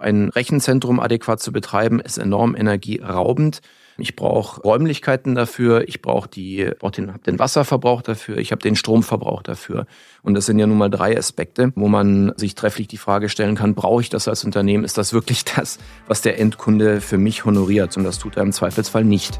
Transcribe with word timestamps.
Ein 0.00 0.30
Rechenzentrum 0.30 0.98
adäquat 0.98 1.40
zu 1.40 1.52
betreiben, 1.52 2.00
ist 2.00 2.16
enorm 2.16 2.56
energieraubend. 2.56 3.60
Ich 3.98 4.16
brauche 4.16 4.62
Räumlichkeiten 4.62 5.34
dafür, 5.34 5.86
ich 5.86 6.00
brauche 6.00 6.26
die, 6.26 6.70
brauch 6.78 6.90
den, 6.90 7.12
den 7.26 7.38
Wasserverbrauch 7.38 8.00
dafür, 8.00 8.38
ich 8.38 8.50
habe 8.50 8.62
den 8.62 8.76
Stromverbrauch 8.76 9.42
dafür. 9.42 9.86
Und 10.22 10.32
das 10.32 10.46
sind 10.46 10.58
ja 10.58 10.66
nun 10.66 10.78
mal 10.78 10.88
drei 10.88 11.18
Aspekte, 11.18 11.72
wo 11.76 11.86
man 11.86 12.32
sich 12.36 12.54
trefflich 12.54 12.88
die 12.88 12.96
Frage 12.96 13.28
stellen 13.28 13.56
kann, 13.56 13.74
brauche 13.74 14.00
ich 14.00 14.08
das 14.08 14.26
als 14.26 14.42
Unternehmen? 14.42 14.84
Ist 14.84 14.96
das 14.96 15.12
wirklich 15.12 15.44
das, 15.44 15.78
was 16.08 16.22
der 16.22 16.40
Endkunde 16.40 17.02
für 17.02 17.18
mich 17.18 17.44
honoriert? 17.44 17.94
Und 17.98 18.04
das 18.04 18.18
tut 18.18 18.38
er 18.38 18.42
im 18.42 18.52
Zweifelsfall 18.52 19.04
nicht. 19.04 19.38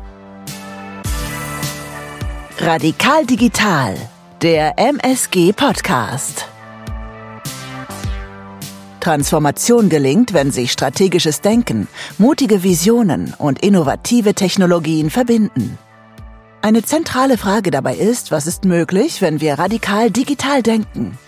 Radikal 2.58 3.24
Digital, 3.24 3.94
der 4.42 4.78
MSG 4.78 5.54
Podcast. 5.54 6.49
Transformation 9.00 9.88
gelingt, 9.88 10.32
wenn 10.32 10.50
sich 10.50 10.72
strategisches 10.72 11.40
Denken, 11.40 11.88
mutige 12.18 12.62
Visionen 12.62 13.34
und 13.38 13.62
innovative 13.62 14.34
Technologien 14.34 15.10
verbinden. 15.10 15.78
Eine 16.62 16.82
zentrale 16.82 17.38
Frage 17.38 17.70
dabei 17.70 17.96
ist, 17.96 18.30
was 18.30 18.46
ist 18.46 18.64
möglich, 18.64 19.22
wenn 19.22 19.40
wir 19.40 19.58
radikal 19.58 20.10
digital 20.10 20.62
denken? 20.62 21.18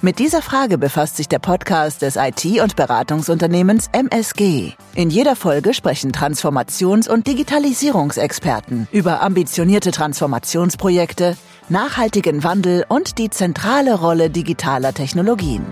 Mit 0.00 0.20
dieser 0.20 0.42
Frage 0.42 0.78
befasst 0.78 1.16
sich 1.16 1.26
der 1.26 1.40
Podcast 1.40 2.02
des 2.02 2.14
IT- 2.14 2.60
und 2.62 2.76
Beratungsunternehmens 2.76 3.88
MSG. 3.90 4.74
In 4.94 5.10
jeder 5.10 5.34
Folge 5.34 5.74
sprechen 5.74 6.12
Transformations- 6.12 7.08
und 7.08 7.26
Digitalisierungsexperten 7.26 8.86
über 8.92 9.22
ambitionierte 9.22 9.90
Transformationsprojekte, 9.90 11.36
nachhaltigen 11.68 12.44
Wandel 12.44 12.84
und 12.88 13.18
die 13.18 13.28
zentrale 13.28 13.94
Rolle 13.94 14.30
digitaler 14.30 14.94
Technologien. 14.94 15.66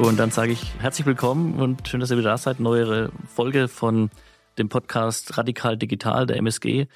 Und 0.00 0.18
dann 0.18 0.30
sage 0.30 0.52
ich 0.52 0.62
herzlich 0.78 1.06
willkommen 1.06 1.60
und 1.60 1.86
schön, 1.86 2.00
dass 2.00 2.10
ihr 2.10 2.16
wieder 2.16 2.30
da 2.30 2.38
seid. 2.38 2.58
Neuere 2.58 3.12
Folge 3.26 3.68
von 3.68 4.08
dem 4.56 4.70
Podcast 4.70 5.36
Radikal 5.36 5.76
Digital 5.76 6.24
der 6.24 6.38
MSG. 6.38 6.86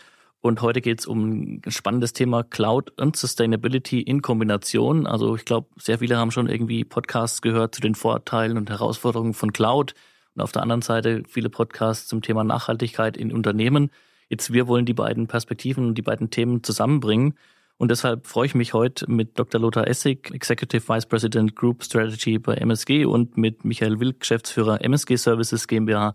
Und 0.41 0.63
heute 0.63 0.81
geht 0.81 1.01
es 1.01 1.07
um 1.07 1.61
ein 1.67 1.71
spannendes 1.71 2.15
Thema 2.15 2.45
Cloud 2.45 2.99
und 2.99 3.15
Sustainability 3.15 4.01
in 4.01 4.23
Kombination. 4.23 5.07
Also 5.07 5.37
ich 5.37 5.45
glaube, 5.45 5.69
sehr 5.77 5.99
viele 5.99 6.17
haben 6.17 6.31
schon 6.31 6.49
irgendwie 6.49 6.83
Podcasts 6.83 7.43
gehört 7.43 7.75
zu 7.75 7.83
den 7.83 7.95
Vorteilen 7.95 8.57
und 8.57 8.71
Herausforderungen 8.71 9.35
von 9.35 9.53
Cloud. 9.53 9.95
Und 10.35 10.41
auf 10.41 10.53
der 10.53 10.63
anderen 10.63 10.81
Seite 10.81 11.25
viele 11.29 11.51
Podcasts 11.51 12.09
zum 12.09 12.23
Thema 12.23 12.43
Nachhaltigkeit 12.43 13.19
in 13.19 13.35
Unternehmen. 13.35 13.91
Jetzt 14.31 14.51
wir 14.51 14.67
wollen 14.67 14.87
die 14.87 14.95
beiden 14.95 15.27
Perspektiven 15.27 15.89
und 15.89 15.99
die 15.99 16.03
beiden 16.03 16.31
Themen 16.31 16.63
zusammenbringen. 16.63 17.35
Und 17.77 17.91
deshalb 17.91 18.27
freue 18.27 18.47
ich 18.47 18.55
mich 18.55 18.73
heute 18.73 19.11
mit 19.11 19.39
Dr. 19.39 19.61
Lothar 19.61 19.89
Essig, 19.89 20.31
Executive 20.33 20.89
Vice 20.89 21.07
President 21.07 21.57
Group 21.57 21.83
Strategy 21.83 22.39
bei 22.39 22.55
MSG 22.55 23.05
und 23.05 23.37
mit 23.37 23.65
Michael 23.65 23.99
Wilk, 23.99 24.21
Geschäftsführer 24.21 24.81
MSG 24.85 25.17
Services 25.17 25.67
GmbH, 25.67 26.15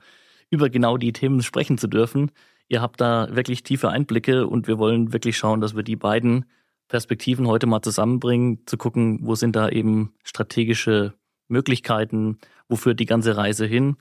über 0.49 0.69
genau 0.69 0.97
die 0.97 1.13
Themen 1.13 1.43
sprechen 1.43 1.77
zu 1.77 1.87
dürfen. 1.87 2.31
Ihr 2.69 2.81
habt 2.81 3.01
da 3.01 3.27
wirklich 3.35 3.63
tiefe 3.63 3.89
Einblicke 3.89 4.47
und 4.47 4.67
wir 4.67 4.77
wollen 4.77 5.11
wirklich 5.11 5.37
schauen, 5.37 5.59
dass 5.59 5.75
wir 5.75 5.83
die 5.83 5.95
beiden 5.95 6.45
Perspektiven 6.87 7.47
heute 7.47 7.67
mal 7.67 7.81
zusammenbringen, 7.81 8.65
zu 8.65 8.77
gucken, 8.77 9.19
wo 9.21 9.35
sind 9.35 9.55
da 9.55 9.69
eben 9.69 10.13
strategische 10.23 11.13
Möglichkeiten, 11.47 12.39
wo 12.67 12.75
führt 12.75 12.99
die 12.99 13.05
ganze 13.05 13.35
Reise 13.35 13.65
hin. 13.65 13.97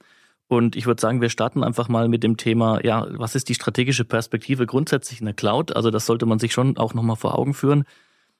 Und 0.48 0.76
ich 0.76 0.86
würde 0.86 1.00
sagen, 1.00 1.20
wir 1.20 1.28
starten 1.28 1.62
einfach 1.62 1.88
mal 1.88 2.08
mit 2.08 2.22
dem 2.22 2.38
Thema, 2.38 2.82
ja, 2.84 3.06
was 3.10 3.34
ist 3.34 3.50
die 3.50 3.54
strategische 3.54 4.04
Perspektive 4.04 4.66
grundsätzlich 4.66 5.20
in 5.20 5.26
der 5.26 5.34
Cloud? 5.34 5.76
Also 5.76 5.90
das 5.90 6.06
sollte 6.06 6.24
man 6.24 6.38
sich 6.38 6.54
schon 6.54 6.78
auch 6.78 6.94
nochmal 6.94 7.16
vor 7.16 7.38
Augen 7.38 7.52
führen. 7.52 7.84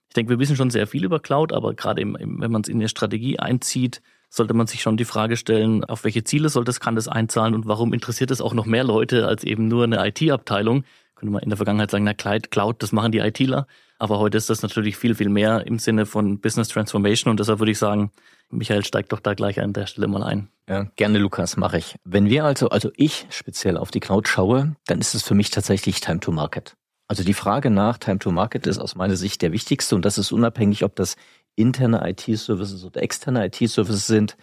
Ich 0.09 0.15
denke, 0.15 0.31
wir 0.31 0.39
wissen 0.39 0.57
schon 0.57 0.71
sehr 0.71 0.87
viel 0.87 1.05
über 1.05 1.21
Cloud, 1.21 1.53
aber 1.53 1.75
gerade 1.75 2.03
wenn 2.03 2.51
man 2.51 2.63
es 2.63 2.69
in 2.69 2.81
der 2.81 2.89
Strategie 2.89 3.39
einzieht, 3.39 4.01
sollte 4.31 4.55
man 4.55 4.67
sich 4.67 4.81
schon 4.81 4.97
die 4.97 5.05
Frage 5.05 5.37
stellen, 5.37 5.85
auf 5.85 6.05
welche 6.05 6.25
Ziele 6.25 6.49
soll 6.49 6.65
das, 6.65 6.81
kann 6.81 6.95
das 6.95 7.09
einzahlen 7.09 7.55
und 7.55 7.67
warum 7.67 7.93
interessiert 7.93 8.31
es 8.31 8.41
auch 8.41 8.55
noch 8.55 8.67
mehr 8.67 8.85
Leute 8.85 9.27
als 9.27 9.45
eben 9.45 9.69
nur 9.69 9.85
eine 9.85 10.07
IT-Abteilung? 10.07 10.85
Könnte 11.15 11.33
man 11.33 11.43
in 11.43 11.51
der 11.51 11.57
Vergangenheit 11.57 11.91
sagen, 11.91 12.05
na 12.05 12.15
Cloud, 12.15 12.83
das 12.83 12.93
machen 12.93 13.13
die 13.13 13.19
ITler. 13.19 13.67
Aber 13.99 14.19
heute 14.19 14.39
ist 14.39 14.49
das 14.49 14.63
natürlich 14.63 14.97
viel, 14.97 15.15
viel 15.15 15.29
mehr 15.29 15.67
im 15.67 15.79
Sinne 15.79 16.07
von 16.07 16.41
Business 16.41 16.69
Transformation 16.69 17.31
und 17.31 17.41
deshalb 17.41 17.59
würde 17.59 17.73
ich 17.73 17.79
sagen, 17.79 18.13
Michael 18.51 18.85
steigt 18.85 19.13
doch 19.13 19.21
da 19.21 19.35
gleich 19.35 19.61
an 19.61 19.73
der 19.73 19.87
Stelle 19.87 20.09
mal 20.09 20.23
ein. 20.23 20.49
Ja, 20.69 20.85
gerne, 20.97 21.19
Lukas, 21.19 21.57
mache 21.57 21.79
ich. 21.79 21.97
Wenn 22.05 22.29
wir 22.29 22.45
also, 22.45 22.71
also 22.71 22.91
ich 22.97 23.27
speziell 23.31 23.77
auf 23.77 23.91
die 23.91 24.01
Cloud 24.01 24.29
schaue, 24.29 24.77
dann 24.87 25.01
ist 25.01 25.15
es 25.15 25.23
für 25.23 25.35
mich 25.35 25.51
tatsächlich 25.51 26.01
Time 26.01 26.21
to 26.21 26.33
Market. 26.33 26.77
Also 27.09 27.25
die 27.25 27.35
Frage 27.35 27.71
nach 27.71 27.99
Time 27.99 28.19
to 28.19 28.31
Market 28.31 28.67
ist 28.67 28.79
aus 28.79 28.95
meiner 28.95 29.17
Sicht 29.17 29.41
der 29.41 29.53
wichtigste 29.53 29.95
und 29.95 30.05
das 30.05 30.19
ist 30.19 30.31
unabhängig, 30.31 30.85
ob 30.85 30.95
das 30.97 31.17
interne 31.57 32.09
IT-Services 32.09 32.85
oder 32.85 33.03
externe 33.03 33.47
IT-Services 33.47 34.07
sind. 34.07 34.37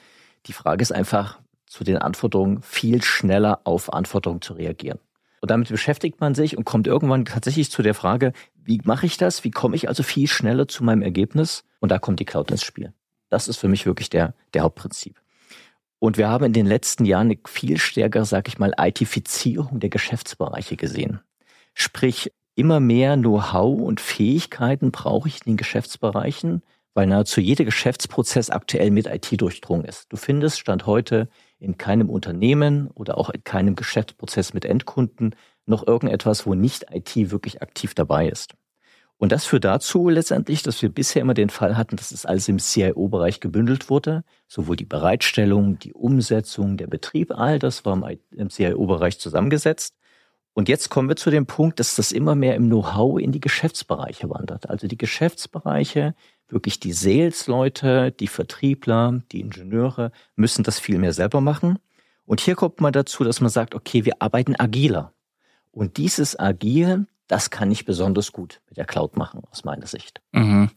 Die 0.47 0.53
Frage 0.53 0.81
ist 0.81 0.91
einfach, 0.91 1.39
zu 1.67 1.83
den 1.83 1.97
Anforderungen 1.97 2.61
viel 2.61 3.03
schneller 3.03 3.61
auf 3.63 3.93
Anforderungen 3.93 4.41
zu 4.41 4.53
reagieren. 4.53 4.99
Und 5.41 5.51
damit 5.51 5.69
beschäftigt 5.69 6.19
man 6.21 6.33
sich 6.33 6.57
und 6.57 6.63
kommt 6.63 6.87
irgendwann 6.87 7.25
tatsächlich 7.25 7.69
zu 7.69 7.83
der 7.83 7.93
Frage, 7.93 8.33
wie 8.55 8.81
mache 8.83 9.05
ich 9.05 9.17
das? 9.17 9.43
Wie 9.43 9.51
komme 9.51 9.75
ich 9.75 9.87
also 9.87 10.01
viel 10.01 10.27
schneller 10.27 10.67
zu 10.67 10.83
meinem 10.83 11.03
Ergebnis? 11.03 11.63
Und 11.79 11.89
da 11.89 11.99
kommt 11.99 12.19
die 12.19 12.25
Cloud 12.25 12.49
ins 12.49 12.63
Spiel. 12.63 12.93
Das 13.35 13.49
ist 13.49 13.57
für 13.57 13.67
mich 13.67 13.85
wirklich 13.85 14.09
der, 14.09 14.33
der 14.53 14.61
Hauptprinzip. 14.61 15.21
Und 15.99 16.17
wir 16.17 16.29
haben 16.29 16.45
in 16.45 16.53
den 16.53 16.65
letzten 16.65 17.03
Jahren 17.03 17.27
eine 17.27 17.37
viel 17.45 17.77
stärkere, 17.77 18.23
sag 18.23 18.47
ich 18.47 18.59
mal, 18.59 18.73
ITifizierung 18.79 19.81
der 19.81 19.89
Geschäftsbereiche 19.89 20.77
gesehen. 20.77 21.19
Sprich, 21.73 22.31
immer 22.55 22.79
mehr 22.79 23.17
Know-how 23.17 23.81
und 23.81 23.99
Fähigkeiten 23.99 24.91
brauche 24.91 25.27
ich 25.27 25.39
in 25.45 25.51
den 25.51 25.57
Geschäftsbereichen, 25.57 26.61
weil 26.93 27.07
nahezu 27.07 27.41
jeder 27.41 27.65
Geschäftsprozess 27.65 28.51
aktuell 28.51 28.89
mit 28.89 29.05
IT 29.07 29.41
durchdrungen 29.41 29.83
ist. 29.83 30.05
Du 30.13 30.15
findest 30.15 30.61
Stand 30.61 30.85
heute 30.85 31.27
in 31.59 31.77
keinem 31.77 32.09
Unternehmen 32.09 32.87
oder 32.91 33.17
auch 33.17 33.29
in 33.29 33.43
keinem 33.43 33.75
Geschäftsprozess 33.75 34.53
mit 34.53 34.63
Endkunden 34.63 35.35
noch 35.65 35.85
irgendetwas, 35.85 36.45
wo 36.45 36.53
nicht 36.53 36.85
IT 36.89 37.31
wirklich 37.31 37.61
aktiv 37.61 37.95
dabei 37.95 38.29
ist. 38.29 38.55
Und 39.17 39.31
das 39.31 39.45
führt 39.45 39.63
dazu 39.63 40.09
letztendlich, 40.09 40.61
dass 40.61 40.81
wir 40.81 40.89
bisher 40.89 41.21
immer 41.21 41.33
den 41.33 41.49
Fall 41.49 41.77
hatten, 41.77 41.95
dass 41.95 42.11
es 42.11 42.25
alles 42.25 42.49
im 42.49 42.59
CIO-Bereich 42.59 43.39
gebündelt 43.39 43.89
wurde. 43.89 44.23
Sowohl 44.47 44.75
die 44.75 44.85
Bereitstellung, 44.85 45.79
die 45.79 45.93
Umsetzung, 45.93 46.75
der 46.75 46.87
Betrieb, 46.87 47.31
all 47.31 47.57
das 47.57 47.85
war 47.85 47.97
im 48.31 48.49
CIO-Bereich 48.49 49.19
zusammengesetzt. 49.19 49.95
Und 50.53 50.69
jetzt 50.69 50.89
kommen 50.89 51.09
wir 51.09 51.15
zu 51.15 51.29
dem 51.29 51.45
Punkt, 51.45 51.79
dass 51.79 51.95
das 51.95 52.11
immer 52.11 52.35
mehr 52.35 52.55
im 52.55 52.67
Know-how 52.67 53.19
in 53.19 53.31
die 53.31 53.41
Geschäftsbereiche 53.41 54.29
wandert. 54.29 54.69
Also 54.69 54.87
die 54.87 54.97
Geschäftsbereiche 54.97 56.13
wirklich 56.47 56.79
die 56.79 56.93
Sales-Leute, 56.93 58.11
die 58.11 58.27
Vertriebler, 58.27 59.21
die 59.31 59.41
Ingenieure 59.41 60.11
müssen 60.35 60.63
das 60.63 60.79
viel 60.79 60.97
mehr 60.97 61.13
selber 61.13 61.41
machen. 61.41 61.79
Und 62.25 62.41
hier 62.41 62.55
kommt 62.55 62.81
man 62.81 62.93
dazu, 62.93 63.23
dass 63.23 63.41
man 63.41 63.49
sagt, 63.49 63.75
okay, 63.75 64.05
wir 64.05 64.21
arbeiten 64.21 64.55
agiler. 64.57 65.13
Und 65.71 65.97
dieses 65.97 66.39
Agil, 66.39 67.07
das 67.27 67.49
kann 67.49 67.71
ich 67.71 67.85
besonders 67.85 68.31
gut 68.31 68.61
mit 68.69 68.77
der 68.77 68.85
Cloud 68.85 69.17
machen, 69.17 69.41
aus 69.51 69.63
meiner 69.63 69.87
Sicht. 69.87 70.21
Mhm. 70.31 70.69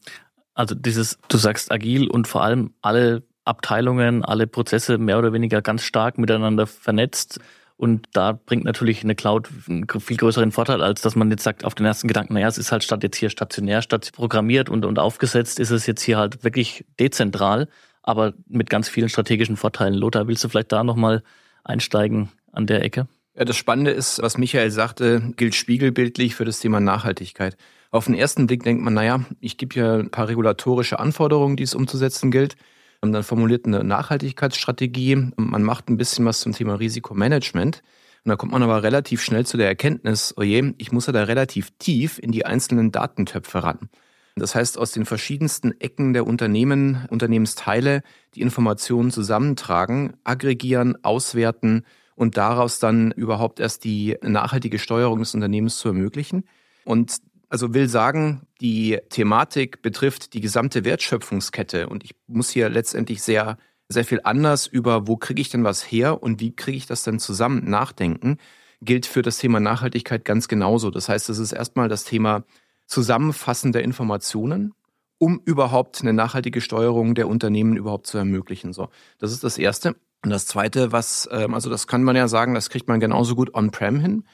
Also 0.55 0.75
dieses, 0.75 1.19
du 1.29 1.37
sagst 1.37 1.71
agil 1.71 2.09
und 2.09 2.27
vor 2.27 2.43
allem 2.43 2.75
alle 2.83 3.23
Abteilungen, 3.45 4.25
alle 4.25 4.47
Prozesse 4.47 4.99
mehr 4.99 5.19
oder 5.19 5.33
weniger 5.33 5.63
ganz 5.63 5.83
stark 5.83 6.19
miteinander 6.19 6.67
vernetzt. 6.67 7.41
Und 7.77 8.09
da 8.13 8.33
bringt 8.33 8.65
natürlich 8.65 9.05
eine 9.05 9.15
Cloud 9.15 9.49
einen 9.69 9.87
viel 9.89 10.17
größeren 10.17 10.51
Vorteil, 10.51 10.83
als 10.83 11.01
dass 11.01 11.15
man 11.15 11.31
jetzt 11.31 11.45
sagt, 11.45 11.65
auf 11.65 11.77
den 11.77 11.87
ersten 11.87 12.09
Gedanken, 12.09 12.35
naja, 12.35 12.49
es 12.49 12.59
ist 12.59 12.73
halt 12.73 12.83
statt 12.83 13.05
jetzt 13.05 13.17
hier 13.17 13.31
stationär, 13.31 13.83
statt 13.83 14.11
programmiert 14.13 14.69
und, 14.69 14.85
und 14.85 14.99
aufgesetzt, 14.99 15.61
ist 15.61 15.71
es 15.71 15.87
jetzt 15.87 16.03
hier 16.03 16.19
halt 16.19 16.43
wirklich 16.43 16.85
dezentral, 16.99 17.69
aber 18.03 18.35
mit 18.49 18.69
ganz 18.69 18.89
vielen 18.89 19.09
strategischen 19.09 19.57
Vorteilen. 19.57 19.95
Lothar, 19.95 20.27
willst 20.27 20.43
du 20.43 20.49
vielleicht 20.49 20.73
da 20.73 20.83
nochmal 20.83 21.23
einsteigen 21.63 22.31
an 22.53 22.67
der 22.67 22.83
Ecke? 22.83 23.07
Ja, 23.39 23.45
das 23.45 23.57
Spannende 23.57 23.93
ist, 23.93 24.21
was 24.21 24.37
Michael 24.37 24.73
sagte, 24.73 25.33
gilt 25.37 25.55
spiegelbildlich 25.55 26.35
für 26.35 26.45
das 26.45 26.59
Thema 26.59 26.81
Nachhaltigkeit. 26.81 27.57
Auf 27.93 28.07
den 28.07 28.17
ersten 28.17 28.49
Blick 28.49 28.65
denkt 28.65 28.83
man, 28.83 28.95
naja, 28.95 29.21
ich 29.39 29.57
gebe 29.57 29.77
ja 29.77 29.95
ein 29.95 30.11
paar 30.11 30.27
regulatorische 30.27 30.99
Anforderungen, 30.99 31.57
die 31.57 31.63
es 31.63 31.77
umzusetzen 31.77 32.33
gilt. 32.33 32.57
Und 33.01 33.13
dann 33.13 33.23
formuliert 33.23 33.65
eine 33.65 33.85
Nachhaltigkeitsstrategie. 33.85 35.31
Man 35.37 35.63
macht 35.63 35.89
ein 35.89 35.97
bisschen 35.97 36.25
was 36.25 36.41
zum 36.41 36.53
Thema 36.53 36.81
Risikomanagement. 36.81 37.85
Und 38.25 38.29
da 38.29 38.35
kommt 38.35 38.51
man 38.51 38.65
aber 38.65 38.83
relativ 38.83 39.23
schnell 39.23 39.47
zu 39.47 39.57
der 39.57 39.69
Erkenntnis, 39.69 40.35
oje, 40.37 40.75
ich 40.77 40.91
muss 40.91 41.07
ja 41.07 41.13
da 41.13 41.23
relativ 41.23 41.71
tief 41.79 42.19
in 42.19 42.33
die 42.33 42.45
einzelnen 42.45 42.91
Datentöpfe 42.91 43.63
ran. 43.63 43.89
Das 44.35 44.57
heißt, 44.57 44.77
aus 44.79 44.91
den 44.91 45.07
verschiedensten 45.07 45.81
Ecken 45.81 46.13
der 46.13 46.27
Unternehmen, 46.27 47.07
Unternehmensteile 47.09 48.03
die 48.35 48.41
Informationen 48.41 49.13
zusammentragen, 49.13 50.15
aggregieren, 50.25 50.97
auswerten 51.05 51.85
und 52.19 52.37
daraus 52.37 52.81
dann 52.81 53.13
überhaupt 53.13 53.61
erst 53.61 53.85
die 53.85 54.17
nachhaltige 54.23 54.81
Steuerung 54.81 55.21
des 55.21 55.35
Unternehmens 55.35 55.79
zu 55.79 55.89
ermöglichen. 55.89 56.45
Und 56.85 57.19
also 57.49 57.75
will 57.75 57.89
sagen, 57.89 58.43
die 58.61 58.99
Thematik 59.09 59.83
betrifft 59.83 60.35
die 60.35 60.41
gesamte 60.41 60.85
Wertschöpfungskette 60.85 61.89
und 61.89 62.03
ich 62.03 62.17
muss 62.27 62.51
hier 62.51 62.69
letztendlich 62.69 63.23
sehr, 63.23 63.57
sehr 63.89 64.05
viel 64.05 64.21
anders 64.25 64.67
über, 64.67 65.07
wo 65.07 65.17
kriege 65.17 65.41
ich 65.41 65.49
denn 65.49 65.63
was 65.63 65.83
her 65.83 66.23
und 66.23 66.41
wie 66.41 66.55
kriege 66.55 66.77
ich 66.77 66.87
das 66.87 67.05
denn 67.05 67.21
zusammen 67.21 67.71
nachdenken, 67.71 68.39
gilt 68.83 69.07
für 69.07 69.23
das 69.23 69.39
Thema 69.39 69.61
Nachhaltigkeit 69.61 70.25
ganz 70.25 70.49
genauso. 70.49 70.91
Das 70.91 71.09
heißt, 71.09 71.31
es 71.31 71.39
ist 71.39 71.53
erstmal 71.53 71.89
das 71.89 72.03
Thema 72.05 72.45
Zusammenfassen 72.87 73.71
der 73.73 73.85
Informationen 73.85 74.75
um 75.19 75.41
überhaupt 75.45 76.01
eine 76.01 76.13
nachhaltige 76.13 76.61
Steuerung 76.61 77.15
der 77.15 77.29
Unternehmen 77.29 77.77
überhaupt 77.77 78.07
zu 78.07 78.19
ermöglichen. 78.19 78.73
So, 78.73 78.89
das 79.19 79.33
ist 79.33 79.45
das 79.45 79.59
Erste. 79.59 79.97
Und 80.25 80.31
das 80.31 80.47
Zweite, 80.47 80.93
was, 80.93 81.29
ähm, 81.33 81.55
also 81.55 81.71
das 81.71 81.87
kann 81.87 82.03
man 82.03 82.17
ja 82.17 82.29
sagen, 82.29 82.55
das 82.55 82.71
kriegt 82.71 82.89
man 82.89 83.01
genauso 83.01 83.35
gut 83.35 83.55
on-prem 83.55 84.01
hin. 84.01 84.25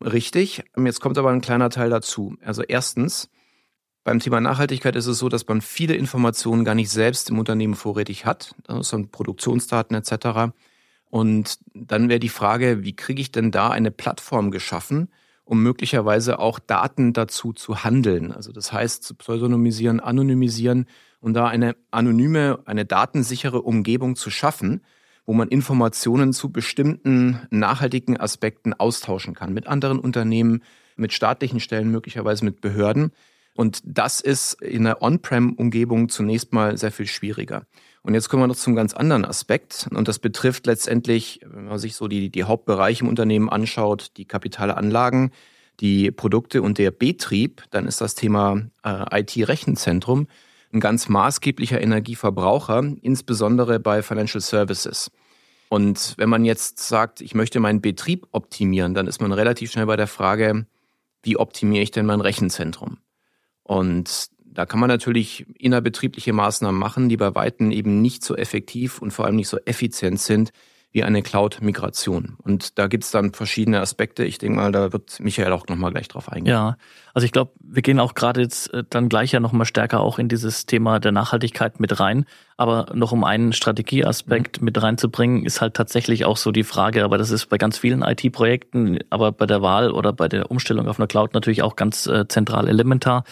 Richtig. 0.00 0.64
Jetzt 0.76 1.00
kommt 1.00 1.18
aber 1.18 1.30
ein 1.30 1.40
kleiner 1.40 1.70
Teil 1.70 1.90
dazu. 1.90 2.36
Also 2.44 2.62
erstens, 2.62 3.30
beim 4.04 4.20
Thema 4.20 4.40
Nachhaltigkeit 4.40 4.94
ist 4.94 5.06
es 5.06 5.18
so, 5.18 5.28
dass 5.28 5.48
man 5.48 5.60
viele 5.60 5.94
Informationen 5.94 6.64
gar 6.64 6.74
nicht 6.74 6.90
selbst 6.90 7.30
im 7.30 7.38
Unternehmen 7.38 7.74
vorrätig 7.74 8.24
hat, 8.24 8.54
also 8.68 9.04
Produktionsdaten 9.10 9.96
etc. 9.96 10.52
Und 11.10 11.58
dann 11.74 12.08
wäre 12.08 12.20
die 12.20 12.28
Frage, 12.28 12.84
wie 12.84 12.94
kriege 12.94 13.20
ich 13.20 13.32
denn 13.32 13.50
da 13.50 13.70
eine 13.70 13.90
Plattform 13.90 14.50
geschaffen, 14.50 15.08
um 15.44 15.62
möglicherweise 15.62 16.38
auch 16.38 16.58
Daten 16.58 17.14
dazu 17.14 17.52
zu 17.52 17.84
handeln. 17.84 18.32
Also 18.32 18.52
das 18.52 18.72
heißt, 18.72 19.02
zu 19.02 19.14
pseudonymisieren, 19.14 19.98
anonymisieren 19.98 20.86
und 21.20 21.34
da 21.34 21.46
eine 21.46 21.74
anonyme, 21.90 22.60
eine 22.64 22.84
datensichere 22.84 23.62
Umgebung 23.62 24.14
zu 24.14 24.30
schaffen, 24.30 24.82
wo 25.26 25.32
man 25.32 25.48
Informationen 25.48 26.32
zu 26.32 26.50
bestimmten 26.50 27.40
nachhaltigen 27.50 28.18
Aspekten 28.18 28.72
austauschen 28.72 29.34
kann 29.34 29.52
mit 29.52 29.66
anderen 29.66 29.98
Unternehmen, 29.98 30.62
mit 30.94 31.12
staatlichen 31.12 31.60
Stellen, 31.60 31.90
möglicherweise 31.90 32.44
mit 32.44 32.60
Behörden. 32.60 33.12
Und 33.54 33.80
das 33.84 34.20
ist 34.20 34.62
in 34.62 34.84
der 34.84 35.02
On-Prem-Umgebung 35.02 36.08
zunächst 36.08 36.52
mal 36.52 36.78
sehr 36.78 36.92
viel 36.92 37.06
schwieriger. 37.06 37.66
Und 38.02 38.14
jetzt 38.14 38.28
kommen 38.28 38.44
wir 38.44 38.46
noch 38.46 38.56
zum 38.56 38.76
ganz 38.76 38.94
anderen 38.94 39.24
Aspekt. 39.24 39.88
Und 39.92 40.06
das 40.06 40.20
betrifft 40.20 40.66
letztendlich, 40.66 41.40
wenn 41.44 41.64
man 41.64 41.78
sich 41.78 41.96
so 41.96 42.06
die, 42.06 42.30
die 42.30 42.44
Hauptbereiche 42.44 43.02
im 43.02 43.08
Unternehmen 43.08 43.48
anschaut, 43.48 44.12
die 44.16 44.26
Kapitalanlagen, 44.26 45.32
die 45.80 46.10
Produkte 46.12 46.62
und 46.62 46.78
der 46.78 46.92
Betrieb, 46.92 47.64
dann 47.70 47.86
ist 47.86 48.00
das 48.00 48.14
Thema 48.14 48.62
äh, 48.84 49.20
IT-Rechenzentrum 49.20 50.28
ein 50.72 50.80
ganz 50.80 51.08
maßgeblicher 51.08 51.80
Energieverbraucher, 51.80 52.82
insbesondere 53.02 53.78
bei 53.80 54.02
Financial 54.02 54.40
Services. 54.40 55.10
Und 55.68 56.14
wenn 56.16 56.28
man 56.28 56.44
jetzt 56.44 56.78
sagt, 56.78 57.20
ich 57.20 57.34
möchte 57.34 57.60
meinen 57.60 57.80
Betrieb 57.80 58.26
optimieren, 58.32 58.94
dann 58.94 59.06
ist 59.06 59.20
man 59.20 59.32
relativ 59.32 59.72
schnell 59.72 59.86
bei 59.86 59.96
der 59.96 60.06
Frage, 60.06 60.66
wie 61.22 61.36
optimiere 61.36 61.82
ich 61.82 61.90
denn 61.90 62.06
mein 62.06 62.20
Rechenzentrum? 62.20 62.98
Und 63.62 64.28
da 64.38 64.64
kann 64.64 64.80
man 64.80 64.88
natürlich 64.88 65.44
innerbetriebliche 65.58 66.32
Maßnahmen 66.32 66.78
machen, 66.78 67.08
die 67.08 67.16
bei 67.16 67.34
Weitem 67.34 67.70
eben 67.70 68.00
nicht 68.00 68.24
so 68.24 68.36
effektiv 68.36 69.02
und 69.02 69.10
vor 69.10 69.26
allem 69.26 69.36
nicht 69.36 69.48
so 69.48 69.58
effizient 69.64 70.20
sind 70.20 70.52
wie 70.96 71.04
eine 71.04 71.20
Cloud-Migration. 71.20 72.38
Und 72.42 72.78
da 72.78 72.86
gibt 72.86 73.04
es 73.04 73.10
dann 73.10 73.34
verschiedene 73.34 73.80
Aspekte. 73.82 74.24
Ich 74.24 74.38
denke 74.38 74.56
mal, 74.56 74.72
da 74.72 74.94
wird 74.94 75.20
Michael 75.20 75.52
auch 75.52 75.68
nochmal 75.68 75.92
gleich 75.92 76.08
drauf 76.08 76.32
eingehen. 76.32 76.54
Ja, 76.54 76.78
also 77.12 77.26
ich 77.26 77.32
glaube, 77.32 77.52
wir 77.60 77.82
gehen 77.82 78.00
auch 78.00 78.14
gerade 78.14 78.40
jetzt 78.40 78.72
äh, 78.72 78.82
dann 78.88 79.10
gleich 79.10 79.30
ja 79.30 79.38
nochmal 79.38 79.66
stärker 79.66 80.00
auch 80.00 80.18
in 80.18 80.28
dieses 80.28 80.64
Thema 80.64 80.98
der 80.98 81.12
Nachhaltigkeit 81.12 81.80
mit 81.80 82.00
rein. 82.00 82.24
Aber 82.56 82.86
noch 82.94 83.12
um 83.12 83.24
einen 83.24 83.52
Strategieaspekt 83.52 84.62
mhm. 84.62 84.64
mit 84.64 84.82
reinzubringen, 84.82 85.44
ist 85.44 85.60
halt 85.60 85.74
tatsächlich 85.74 86.24
auch 86.24 86.38
so 86.38 86.50
die 86.50 86.64
Frage, 86.64 87.04
aber 87.04 87.18
das 87.18 87.30
ist 87.30 87.50
bei 87.50 87.58
ganz 87.58 87.76
vielen 87.76 88.00
IT-Projekten, 88.00 88.98
aber 89.10 89.32
bei 89.32 89.44
der 89.44 89.60
Wahl 89.60 89.90
oder 89.90 90.14
bei 90.14 90.28
der 90.28 90.50
Umstellung 90.50 90.88
auf 90.88 90.98
eine 90.98 91.08
Cloud 91.08 91.34
natürlich 91.34 91.62
auch 91.62 91.76
ganz 91.76 92.06
äh, 92.06 92.26
zentral 92.26 92.68
elementar 92.68 93.24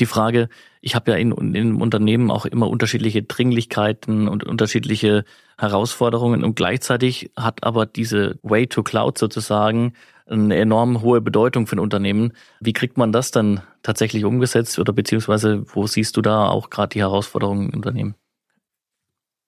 die 0.00 0.06
Frage, 0.06 0.48
ich 0.80 0.94
habe 0.94 1.10
ja 1.10 1.16
in, 1.16 1.32
in 1.54 1.74
Unternehmen 1.80 2.30
auch 2.30 2.46
immer 2.46 2.68
unterschiedliche 2.68 3.22
Dringlichkeiten 3.22 4.28
und 4.28 4.44
unterschiedliche 4.44 5.24
Herausforderungen 5.58 6.44
und 6.44 6.54
gleichzeitig 6.54 7.30
hat 7.36 7.64
aber 7.64 7.86
diese 7.86 8.38
Way 8.42 8.66
to 8.66 8.82
Cloud 8.82 9.18
sozusagen 9.18 9.94
eine 10.28 10.56
enorm 10.56 11.02
hohe 11.02 11.20
Bedeutung 11.20 11.66
für 11.66 11.76
ein 11.76 11.80
Unternehmen. 11.80 12.32
Wie 12.60 12.72
kriegt 12.72 12.98
man 12.98 13.12
das 13.12 13.30
dann 13.30 13.62
tatsächlich 13.82 14.24
umgesetzt 14.24 14.78
oder 14.78 14.92
beziehungsweise 14.92 15.64
wo 15.74 15.86
siehst 15.86 16.16
du 16.16 16.22
da 16.22 16.48
auch 16.48 16.70
gerade 16.70 16.90
die 16.90 17.00
Herausforderungen 17.00 17.68
im 17.70 17.76
Unternehmen? 17.76 18.14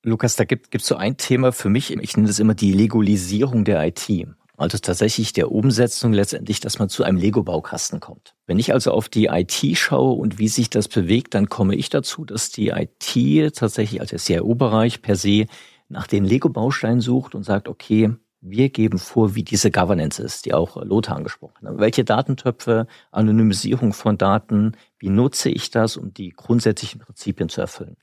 Lukas, 0.04 0.36
da 0.36 0.44
gibt 0.44 0.74
es 0.74 0.86
so 0.86 0.96
ein 0.96 1.16
Thema 1.16 1.52
für 1.52 1.68
mich, 1.68 1.92
ich 1.92 2.16
nenne 2.16 2.28
das 2.28 2.38
immer 2.38 2.54
die 2.54 2.72
Legolisierung 2.72 3.64
der 3.64 3.84
IT. 3.86 4.08
Also 4.58 4.76
tatsächlich 4.76 5.32
der 5.32 5.52
Umsetzung 5.52 6.12
letztendlich, 6.12 6.58
dass 6.58 6.80
man 6.80 6.88
zu 6.88 7.04
einem 7.04 7.16
Lego-Baukasten 7.16 8.00
kommt. 8.00 8.34
Wenn 8.48 8.58
ich 8.58 8.72
also 8.72 8.90
auf 8.90 9.08
die 9.08 9.26
IT 9.26 9.78
schaue 9.78 10.18
und 10.18 10.40
wie 10.40 10.48
sich 10.48 10.68
das 10.68 10.88
bewegt, 10.88 11.34
dann 11.34 11.48
komme 11.48 11.76
ich 11.76 11.90
dazu, 11.90 12.24
dass 12.24 12.50
die 12.50 12.70
IT 12.70 13.54
tatsächlich, 13.54 14.00
also 14.00 14.10
der 14.10 14.18
CIO-Bereich 14.18 15.00
per 15.00 15.14
se, 15.14 15.46
nach 15.88 16.08
den 16.08 16.24
Lego-Bausteinen 16.24 17.00
sucht 17.00 17.36
und 17.36 17.44
sagt, 17.44 17.68
okay, 17.68 18.10
wir 18.40 18.68
geben 18.70 18.98
vor, 18.98 19.36
wie 19.36 19.44
diese 19.44 19.70
Governance 19.70 20.20
ist, 20.20 20.44
die 20.44 20.54
auch 20.54 20.76
Lothar 20.82 21.16
angesprochen 21.16 21.68
hat. 21.68 21.78
Welche 21.78 22.04
Datentöpfe, 22.04 22.88
Anonymisierung 23.12 23.92
von 23.92 24.18
Daten, 24.18 24.72
wie 24.98 25.08
nutze 25.08 25.50
ich 25.50 25.70
das, 25.70 25.96
um 25.96 26.12
die 26.12 26.30
grundsätzlichen 26.30 27.00
Prinzipien 27.00 27.48
zu 27.48 27.60
erfüllen? 27.60 27.96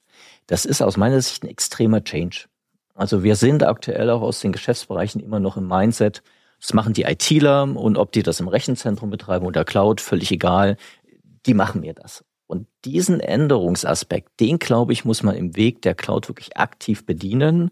Das 0.47 0.63
ist 0.63 0.81
aus 0.81 0.95
meiner 0.95 1.19
Sicht 1.19 1.43
ein 1.43 1.49
extremer 1.49 2.01
Change. 2.01 2.45
Also 2.93 3.23
wir 3.23 3.35
sind 3.35 3.61
aktuell 3.63 4.09
auch 4.09 4.21
aus 4.21 4.39
den 4.39 4.53
Geschäftsbereichen 4.53 5.19
immer 5.19 5.41
noch 5.41 5.57
im 5.57 5.67
Mindset, 5.67 6.23
das 6.65 6.73
machen 6.73 6.93
die 6.93 7.03
ITler 7.03 7.63
und 7.63 7.95
ob 7.95 8.11
die 8.11 8.23
das 8.23 8.39
im 8.39 8.47
Rechenzentrum 8.47 9.11
betreiben 9.11 9.45
oder 9.45 9.63
Cloud, 9.63 10.01
völlig 10.01 10.31
egal. 10.31 10.77
Die 11.45 11.53
machen 11.53 11.81
mir 11.81 11.93
das. 11.93 12.25
Und 12.47 12.67
diesen 12.85 13.19
Änderungsaspekt, 13.19 14.39
den 14.39 14.57
glaube 14.57 14.91
ich, 14.91 15.05
muss 15.05 15.21
man 15.21 15.35
im 15.35 15.55
Weg 15.55 15.83
der 15.83 15.93
Cloud 15.93 16.27
wirklich 16.27 16.57
aktiv 16.57 17.05
bedienen. 17.05 17.69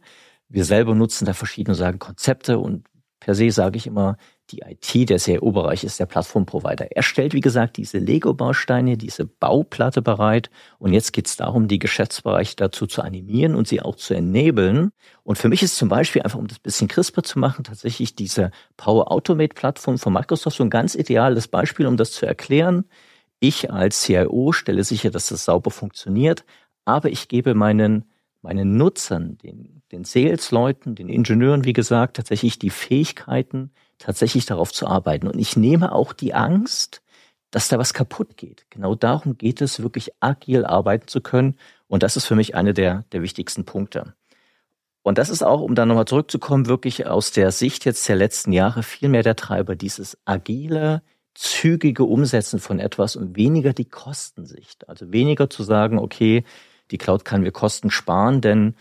Wir 0.48 0.64
selber 0.64 0.94
nutzen 0.94 1.26
da 1.26 1.34
verschiedene 1.34 1.74
sagen 1.74 1.98
Konzepte 1.98 2.60
und 2.60 2.86
per 3.20 3.34
se 3.34 3.50
sage 3.50 3.78
ich 3.78 3.88
immer, 3.88 4.16
die 4.52 4.60
IT, 4.60 5.10
der 5.10 5.20
CIO-Bereich 5.20 5.84
ist 5.84 6.00
der 6.00 6.06
Plattformprovider. 6.06 6.92
Er 6.92 7.04
stellt, 7.04 7.34
wie 7.34 7.40
gesagt, 7.40 7.78
diese 7.78 7.98
Lego-Bausteine, 7.98 8.98
diese 8.98 9.26
Bauplatte 9.26 10.02
bereit. 10.02 10.50
Und 10.80 10.94
jetzt 10.94 11.14
geht 11.14 11.28
es 11.28 11.38
darum, 11.38 11.68
die 11.68 11.80
Geschäftsbereiche 11.80 12.56
dazu 12.56 12.86
zu 12.86 13.02
animieren 13.02 13.56
und 13.56 13.68
sie 13.68 13.82
auch 13.82 13.96
zu 13.96 14.14
enablen. 14.14 14.92
Und 15.24 15.38
für 15.38 15.50
mich 15.50 15.64
ist 15.64 15.78
zum 15.78 15.90
Beispiel 15.90 16.22
einfach, 16.22 16.40
um 16.40 16.48
das 16.48 16.60
bisschen 16.60 16.88
crisper 16.88 17.24
zu 17.24 17.40
machen, 17.40 17.64
tatsächlich 17.64 18.16
diese 18.16 18.52
Power 18.78 19.12
Automate-Plattform 19.12 19.98
von 19.98 20.14
Microsoft 20.14 20.58
so 20.58 20.64
ein 20.64 20.70
ganz 20.70 20.96
ideales 20.96 21.48
Beispiel, 21.48 21.88
um 21.88 21.98
das 21.98 22.12
zu 22.12 22.26
erklären. 22.26 22.86
Ich 23.40 23.72
als 23.72 24.02
CIO 24.02 24.52
stelle 24.52 24.84
sicher, 24.84 25.10
dass 25.10 25.30
das 25.30 25.46
sauber 25.46 25.72
funktioniert, 25.72 26.46
aber 26.86 27.10
ich 27.10 27.28
gebe 27.28 27.54
meinen 27.56 28.06
meinen 28.44 28.76
Nutzern, 28.76 29.38
den, 29.38 29.82
den 29.92 30.04
Sales-Leuten, 30.04 30.96
den 30.96 31.10
Ingenieuren, 31.10 31.64
wie 31.64 31.74
gesagt, 31.74 32.18
tatsächlich 32.18 32.60
die 32.60 32.70
Fähigkeiten, 32.70 33.72
tatsächlich 34.04 34.46
darauf 34.46 34.72
zu 34.72 34.88
arbeiten. 34.88 35.28
Und 35.28 35.40
ich 35.40 35.56
nehme 35.56 35.94
auch 35.94 36.14
die 36.14 36.34
Angst, 36.34 37.02
dass 37.52 37.68
da 37.68 37.78
was 37.78 37.94
kaputt 37.94 38.36
geht. 38.36 38.66
Genau 38.70 38.96
darum 38.96 39.38
geht 39.38 39.62
es, 39.62 39.82
wirklich 39.82 40.12
agil 40.20 40.66
arbeiten 40.66 41.08
zu 41.08 41.22
können. 41.22 41.56
Und 41.88 42.04
das 42.04 42.18
ist 42.18 42.26
für 42.26 42.36
mich 42.36 42.56
eine 42.56 42.74
der, 42.74 43.06
der 43.12 43.22
wichtigsten 43.22 43.64
Punkte. 43.64 44.14
Und 45.04 45.18
das 45.18 45.30
ist 45.30 45.44
auch, 45.44 45.62
um 45.62 45.76
da 45.76 45.86
nochmal 45.86 46.06
zurückzukommen, 46.06 46.68
wirklich 46.68 47.08
aus 47.08 47.32
der 47.32 47.52
Sicht 47.52 47.86
jetzt 47.86 48.08
der 48.08 48.16
letzten 48.16 48.54
Jahre 48.54 48.84
viel 48.84 49.10
mehr 49.10 49.24
der 49.24 49.36
Treiber, 49.36 49.76
dieses 49.76 50.18
agile, 50.26 51.02
zügige 51.36 52.04
Umsetzen 52.06 52.60
von 52.60 52.80
etwas 52.80 53.16
und 53.16 53.36
weniger 53.36 53.74
die 53.74 53.90
Kostensicht. 53.90 54.88
Also 54.90 55.12
weniger 55.12 55.50
zu 55.50 55.64
sagen, 55.64 56.00
okay, 56.00 56.44
die 56.92 56.98
Cloud 56.98 57.26
kann 57.26 57.42
mir 57.42 57.52
Kosten 57.52 57.92
sparen, 57.92 58.42
denn 58.42 58.76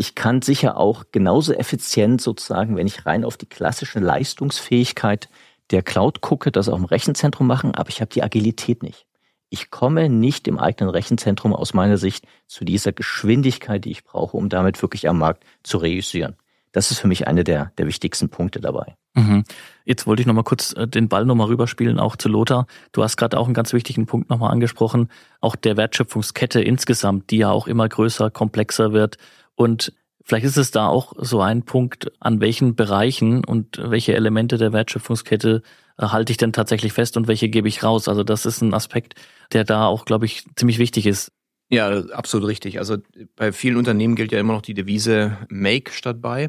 ich 0.00 0.14
kann 0.14 0.40
sicher 0.40 0.78
auch 0.78 1.04
genauso 1.12 1.52
effizient 1.52 2.22
sozusagen, 2.22 2.74
wenn 2.74 2.86
ich 2.86 3.04
rein 3.04 3.22
auf 3.22 3.36
die 3.36 3.44
klassische 3.44 3.98
Leistungsfähigkeit 3.98 5.28
der 5.72 5.82
Cloud 5.82 6.22
gucke, 6.22 6.50
das 6.50 6.70
auch 6.70 6.78
im 6.78 6.86
Rechenzentrum 6.86 7.46
machen, 7.46 7.74
aber 7.74 7.90
ich 7.90 8.00
habe 8.00 8.10
die 8.10 8.22
Agilität 8.22 8.82
nicht. 8.82 9.04
Ich 9.50 9.70
komme 9.70 10.08
nicht 10.08 10.48
im 10.48 10.58
eigenen 10.58 10.88
Rechenzentrum 10.88 11.54
aus 11.54 11.74
meiner 11.74 11.98
Sicht 11.98 12.24
zu 12.46 12.64
dieser 12.64 12.92
Geschwindigkeit, 12.92 13.84
die 13.84 13.90
ich 13.90 14.02
brauche, 14.02 14.38
um 14.38 14.48
damit 14.48 14.80
wirklich 14.80 15.06
am 15.06 15.18
Markt 15.18 15.44
zu 15.62 15.76
reüssieren. 15.76 16.36
Das 16.72 16.90
ist 16.90 17.00
für 17.00 17.08
mich 17.08 17.26
eine 17.26 17.44
der, 17.44 17.72
der 17.76 17.86
wichtigsten 17.86 18.30
Punkte 18.30 18.62
dabei. 18.62 18.96
Mhm. 19.12 19.44
Jetzt 19.84 20.06
wollte 20.06 20.22
ich 20.22 20.26
nochmal 20.26 20.44
kurz 20.44 20.72
äh, 20.72 20.88
den 20.88 21.10
Ball 21.10 21.26
nochmal 21.26 21.48
rüberspielen, 21.48 21.98
auch 21.98 22.16
zu 22.16 22.30
Lothar. 22.30 22.66
Du 22.92 23.02
hast 23.02 23.18
gerade 23.18 23.36
auch 23.36 23.44
einen 23.44 23.54
ganz 23.54 23.74
wichtigen 23.74 24.06
Punkt 24.06 24.30
nochmal 24.30 24.50
angesprochen, 24.50 25.10
auch 25.42 25.56
der 25.56 25.76
Wertschöpfungskette 25.76 26.62
insgesamt, 26.62 27.30
die 27.30 27.38
ja 27.38 27.50
auch 27.50 27.66
immer 27.66 27.86
größer, 27.86 28.30
komplexer 28.30 28.94
wird. 28.94 29.18
Und 29.60 29.92
vielleicht 30.24 30.46
ist 30.46 30.56
es 30.56 30.70
da 30.70 30.86
auch 30.86 31.12
so 31.18 31.42
ein 31.42 31.66
Punkt, 31.66 32.10
an 32.18 32.40
welchen 32.40 32.76
Bereichen 32.76 33.44
und 33.44 33.76
welche 33.76 34.14
Elemente 34.14 34.56
der 34.56 34.72
Wertschöpfungskette 34.72 35.60
halte 35.98 36.32
ich 36.32 36.38
denn 36.38 36.54
tatsächlich 36.54 36.94
fest 36.94 37.18
und 37.18 37.28
welche 37.28 37.50
gebe 37.50 37.68
ich 37.68 37.82
raus. 37.82 38.08
Also 38.08 38.24
das 38.24 38.46
ist 38.46 38.62
ein 38.62 38.72
Aspekt, 38.72 39.16
der 39.52 39.64
da 39.64 39.84
auch, 39.84 40.06
glaube 40.06 40.24
ich, 40.24 40.46
ziemlich 40.56 40.78
wichtig 40.78 41.06
ist. 41.06 41.32
Ja, 41.68 41.90
absolut 41.90 42.48
richtig. 42.48 42.78
Also 42.78 42.96
bei 43.36 43.52
vielen 43.52 43.76
Unternehmen 43.76 44.16
gilt 44.16 44.32
ja 44.32 44.40
immer 44.40 44.54
noch 44.54 44.62
die 44.62 44.72
Devise 44.72 45.36
Make 45.50 45.92
statt 45.92 46.22
Buy. 46.22 46.48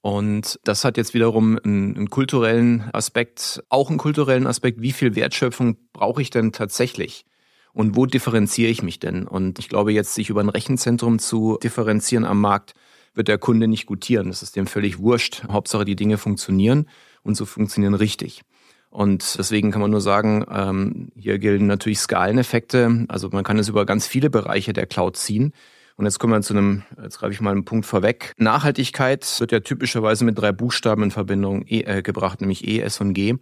Und 0.00 0.58
das 0.64 0.84
hat 0.84 0.96
jetzt 0.96 1.14
wiederum 1.14 1.60
einen, 1.62 1.96
einen, 1.96 2.10
kulturellen 2.10 2.90
Aspekt, 2.92 3.62
auch 3.68 3.88
einen 3.88 3.98
kulturellen 3.98 4.48
Aspekt. 4.48 4.82
Wie 4.82 4.90
viel 4.90 5.14
Wertschöpfung 5.14 5.76
brauche 5.92 6.20
ich 6.20 6.30
denn 6.30 6.50
tatsächlich? 6.50 7.24
Und 7.72 7.96
wo 7.96 8.06
differenziere 8.06 8.70
ich 8.70 8.82
mich 8.82 8.98
denn? 8.98 9.26
Und 9.26 9.58
ich 9.58 9.68
glaube, 9.68 9.92
jetzt 9.92 10.14
sich 10.14 10.30
über 10.30 10.40
ein 10.40 10.48
Rechenzentrum 10.48 11.18
zu 11.18 11.58
differenzieren 11.62 12.24
am 12.24 12.40
Markt, 12.40 12.74
wird 13.14 13.28
der 13.28 13.38
Kunde 13.38 13.68
nicht 13.68 13.86
gutieren. 13.86 14.28
Das 14.28 14.42
ist 14.42 14.56
dem 14.56 14.66
völlig 14.66 14.98
wurscht. 14.98 15.44
Hauptsache, 15.50 15.84
die 15.84 15.96
Dinge 15.96 16.18
funktionieren 16.18 16.88
und 17.22 17.36
so 17.36 17.44
funktionieren 17.44 17.94
richtig. 17.94 18.42
Und 18.90 19.38
deswegen 19.38 19.70
kann 19.70 19.80
man 19.80 19.90
nur 19.90 20.02
sagen, 20.02 20.44
ähm, 20.50 21.12
hier 21.16 21.38
gelten 21.38 21.66
natürlich 21.66 21.98
Skaleneffekte. 21.98 23.06
Also 23.08 23.30
man 23.30 23.44
kann 23.44 23.58
es 23.58 23.68
über 23.68 23.86
ganz 23.86 24.06
viele 24.06 24.28
Bereiche 24.28 24.74
der 24.74 24.86
Cloud 24.86 25.16
ziehen. 25.16 25.52
Und 25.96 26.04
jetzt 26.04 26.18
kommen 26.18 26.32
wir 26.32 26.42
zu 26.42 26.54
einem, 26.54 26.82
jetzt 27.02 27.18
greife 27.18 27.32
ich 27.32 27.40
mal 27.40 27.52
einen 27.52 27.64
Punkt 27.64 27.86
vorweg. 27.86 28.32
Nachhaltigkeit 28.36 29.40
wird 29.40 29.52
ja 29.52 29.60
typischerweise 29.60 30.24
mit 30.24 30.38
drei 30.38 30.52
Buchstaben 30.52 31.04
in 31.04 31.10
Verbindung 31.10 31.64
äh, 31.66 32.02
gebracht, 32.02 32.40
nämlich 32.40 32.66
E, 32.66 32.80
S 32.80 33.00
und 33.00 33.14
G. 33.14 33.36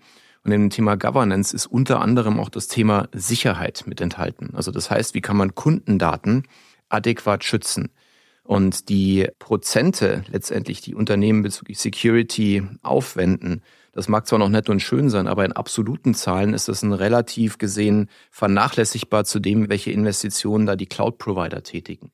Und 0.44 0.52
im 0.52 0.70
Thema 0.70 0.96
Governance 0.96 1.54
ist 1.54 1.66
unter 1.66 2.00
anderem 2.00 2.40
auch 2.40 2.48
das 2.48 2.68
Thema 2.68 3.08
Sicherheit 3.12 3.84
mit 3.86 4.00
enthalten. 4.00 4.50
Also 4.54 4.70
das 4.70 4.90
heißt, 4.90 5.14
wie 5.14 5.20
kann 5.20 5.36
man 5.36 5.54
Kundendaten 5.54 6.44
adäquat 6.88 7.44
schützen? 7.44 7.90
Und 8.42 8.88
die 8.88 9.28
Prozente 9.38 10.24
letztendlich, 10.28 10.80
die 10.80 10.94
Unternehmen 10.94 11.42
bezüglich 11.42 11.78
Security 11.78 12.62
aufwenden, 12.82 13.62
das 13.92 14.08
mag 14.08 14.26
zwar 14.26 14.38
noch 14.38 14.48
nett 14.48 14.68
und 14.68 14.80
schön 14.80 15.10
sein, 15.10 15.26
aber 15.26 15.44
in 15.44 15.52
absoluten 15.52 16.14
Zahlen 16.14 16.54
ist 16.54 16.68
das 16.68 16.82
ein 16.82 16.92
relativ 16.92 17.58
gesehen 17.58 18.08
vernachlässigbar 18.30 19.24
zu 19.24 19.40
dem, 19.40 19.68
welche 19.68 19.90
Investitionen 19.90 20.64
da 20.64 20.76
die 20.76 20.86
Cloud-Provider 20.86 21.62
tätigen. 21.62 22.12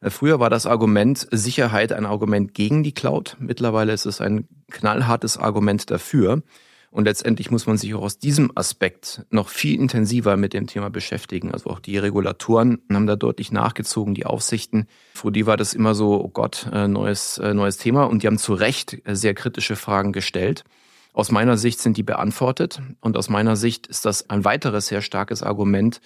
Äh, 0.00 0.10
früher 0.10 0.40
war 0.40 0.50
das 0.50 0.66
Argument 0.66 1.26
Sicherheit 1.30 1.92
ein 1.92 2.06
Argument 2.06 2.54
gegen 2.54 2.82
die 2.82 2.92
Cloud. 2.92 3.36
Mittlerweile 3.38 3.92
ist 3.92 4.06
es 4.06 4.20
ein 4.20 4.48
knallhartes 4.70 5.36
Argument 5.36 5.90
dafür. 5.90 6.42
Und 6.92 7.06
letztendlich 7.06 7.50
muss 7.50 7.66
man 7.66 7.78
sich 7.78 7.94
auch 7.94 8.02
aus 8.02 8.18
diesem 8.18 8.52
Aspekt 8.54 9.24
noch 9.30 9.48
viel 9.48 9.80
intensiver 9.80 10.36
mit 10.36 10.52
dem 10.52 10.66
Thema 10.66 10.90
beschäftigen. 10.90 11.50
Also 11.50 11.70
auch 11.70 11.80
die 11.80 11.96
Regulatoren 11.96 12.82
haben 12.92 13.06
da 13.06 13.16
deutlich 13.16 13.50
nachgezogen, 13.50 14.14
die 14.14 14.26
Aufsichten. 14.26 14.86
Vor 15.14 15.32
die 15.32 15.46
war 15.46 15.56
das 15.56 15.72
immer 15.72 15.94
so, 15.94 16.22
oh 16.22 16.28
Gott, 16.28 16.68
äh, 16.70 16.88
neues, 16.88 17.38
äh, 17.38 17.54
neues 17.54 17.78
Thema. 17.78 18.04
Und 18.04 18.22
die 18.22 18.26
haben 18.26 18.36
zu 18.36 18.52
Recht 18.52 18.98
sehr 19.06 19.32
kritische 19.32 19.74
Fragen 19.74 20.12
gestellt. 20.12 20.64
Aus 21.14 21.30
meiner 21.30 21.56
Sicht 21.56 21.80
sind 21.80 21.96
die 21.96 22.02
beantwortet. 22.02 22.82
Und 23.00 23.16
aus 23.16 23.30
meiner 23.30 23.56
Sicht 23.56 23.86
ist 23.86 24.04
das 24.04 24.28
ein 24.28 24.44
weiteres 24.44 24.88
sehr 24.88 25.00
starkes 25.00 25.42
Argument, 25.42 26.02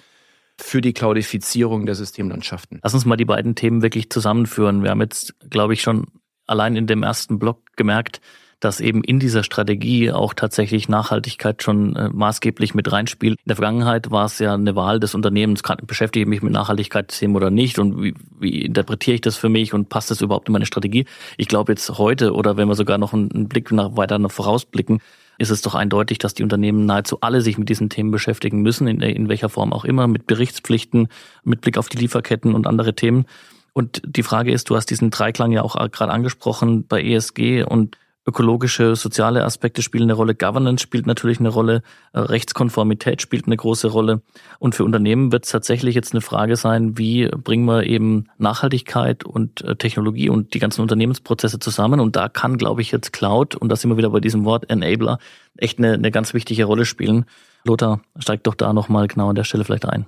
für 0.59 0.81
die 0.81 0.93
Cloudifizierung 0.93 1.85
der 1.85 1.95
Systemlandschaften. 1.95 2.81
Lass 2.83 2.95
uns 2.95 3.05
mal 3.05 3.17
die 3.17 3.25
beiden 3.25 3.55
Themen 3.57 3.83
wirklich 3.83 4.09
zusammenführen. 4.09 4.83
Wir 4.83 4.91
haben 4.91 5.03
jetzt, 5.03 5.35
glaube 5.51 5.75
ich, 5.75 5.83
schon 5.83 6.07
allein 6.47 6.77
in 6.77 6.87
dem 6.87 7.03
ersten 7.03 7.39
Block 7.39 7.77
gemerkt, 7.77 8.21
dass 8.61 8.81
eben 8.81 9.05
in 9.05 9.19
dieser 9.19 9.43
Strategie 9.43 10.11
auch 10.13 10.33
tatsächlich 10.33 10.89
Nachhaltigkeit 10.89 11.63
schon 11.63 11.95
äh, 11.95 12.09
maßgeblich 12.09 12.75
mit 12.75 12.91
reinspielt. 12.91 13.39
In 13.39 13.49
der 13.49 13.57
Vergangenheit 13.57 14.11
war 14.11 14.25
es 14.25 14.39
ja 14.39 14.55
eine 14.55 14.75
Wahl 14.75 14.99
des 14.99 15.15
Unternehmens, 15.15 15.63
kann, 15.63 15.79
beschäftige 15.87 16.23
ich 16.23 16.29
mich 16.29 16.43
mit 16.43 16.53
Nachhaltigkeitsthemen 16.53 17.37
oder 17.37 17.51
nicht 17.51 17.79
und 17.79 18.03
wie, 18.03 18.15
wie 18.41 18.63
interpretiere 18.63 19.17
ich 19.17 19.21
das 19.21 19.37
für 19.37 19.51
mich 19.51 19.75
und 19.75 19.89
passt 19.89 20.11
das 20.11 20.23
überhaupt 20.23 20.49
in 20.49 20.53
meine 20.53 20.67
Strategie? 20.67 21.05
Ich 21.37 21.49
glaube 21.49 21.73
jetzt 21.73 21.99
heute 21.99 22.33
oder 22.33 22.57
wenn 22.57 22.69
wir 22.69 22.75
sogar 22.75 22.97
noch 22.97 23.13
einen, 23.13 23.31
einen 23.31 23.49
Blick 23.49 23.71
nach 23.73 23.97
weiter 23.97 24.19
nach 24.19 24.31
vorausblicken, 24.31 25.01
ist 25.39 25.51
es 25.51 25.61
doch 25.61 25.75
eindeutig, 25.75 26.19
dass 26.19 26.33
die 26.33 26.43
Unternehmen 26.43 26.87
nahezu 26.87 27.19
alle 27.21 27.43
sich 27.43 27.59
mit 27.59 27.69
diesen 27.69 27.91
Themen 27.91 28.11
beschäftigen 28.11 28.63
müssen, 28.63 28.87
in, 28.87 29.03
in 29.03 29.29
welcher 29.29 29.51
Form 29.51 29.75
auch 29.75 29.85
immer, 29.85 30.07
mit 30.07 30.27
Berichtspflichten, 30.27 31.09
mit 31.45 31.61
Blick 31.61 31.77
auf 31.77 31.91
die 31.91 31.99
Lieferketten 31.99 32.55
und 32.55 32.67
andere 32.67 32.95
Themen. 32.95 33.27
Und 33.75 34.01
die 34.07 34.23
Frage 34.23 34.53
ist, 34.53 34.71
du 34.71 34.77
hast 34.77 34.87
diesen 34.87 35.11
Dreiklang 35.11 35.53
ja 35.53 35.61
auch 35.61 35.77
gerade 35.91 36.13
angesprochen 36.13 36.87
bei 36.87 37.03
ESG 37.03 37.63
und 37.63 37.99
ökologische, 38.27 38.97
soziale 38.97 39.45
Aspekte 39.45 39.83
spielen 39.83 40.05
eine 40.05 40.15
Rolle, 40.15 40.35
Governance 40.35 40.83
spielt 40.83 41.07
natürlich 41.07 41.39
eine 41.39 41.49
Rolle, 41.49 41.83
äh, 42.13 42.19
Rechtskonformität 42.19 43.23
spielt 43.23 43.47
eine 43.47 43.57
große 43.57 43.89
Rolle. 43.89 44.21
Und 44.59 44.75
für 44.75 44.85
Unternehmen 44.85 45.31
wird 45.31 45.45
es 45.45 45.53
tatsächlich 45.53 45.95
jetzt 45.95 46.13
eine 46.13 46.21
Frage 46.21 46.57
sein, 46.57 46.99
wie 46.99 47.29
bringen 47.29 47.65
wir 47.67 47.85
eben 47.85 48.27
Nachhaltigkeit 48.39 49.25
und 49.25 49.63
äh, 49.63 49.77
Technologie 49.77 50.29
und 50.29 50.55
die 50.55 50.59
ganzen 50.59 50.81
Unternehmensprozesse 50.83 51.61
zusammen. 51.61 52.01
Und 52.01 52.17
da 52.17 52.29
kann, 52.29 52.59
glaube 52.59 52.83
ich, 52.83 52.91
jetzt 52.91 53.13
Cloud, 53.13 53.55
und 53.55 53.69
da 53.69 53.77
sind 53.77 53.91
wir 53.91 53.97
wieder 53.97 54.11
bei 54.11 54.21
diesem 54.21 54.45
Wort 54.45 54.69
Enabler, 54.69 55.19
echt 55.57 55.79
eine, 55.79 55.95
eine 55.95 56.11
ganz 56.11 56.35
wichtige 56.35 56.65
Rolle 56.65 56.85
spielen. 56.85 57.27
Lothar, 57.65 58.01
steig 58.19 58.43
doch 58.43 58.55
da 58.55 58.73
nochmal 58.73 59.07
genau 59.07 59.31
an 59.31 59.37
der 59.37 59.45
Stelle 59.45 59.65
vielleicht 59.65 59.87
ein. 59.87 60.07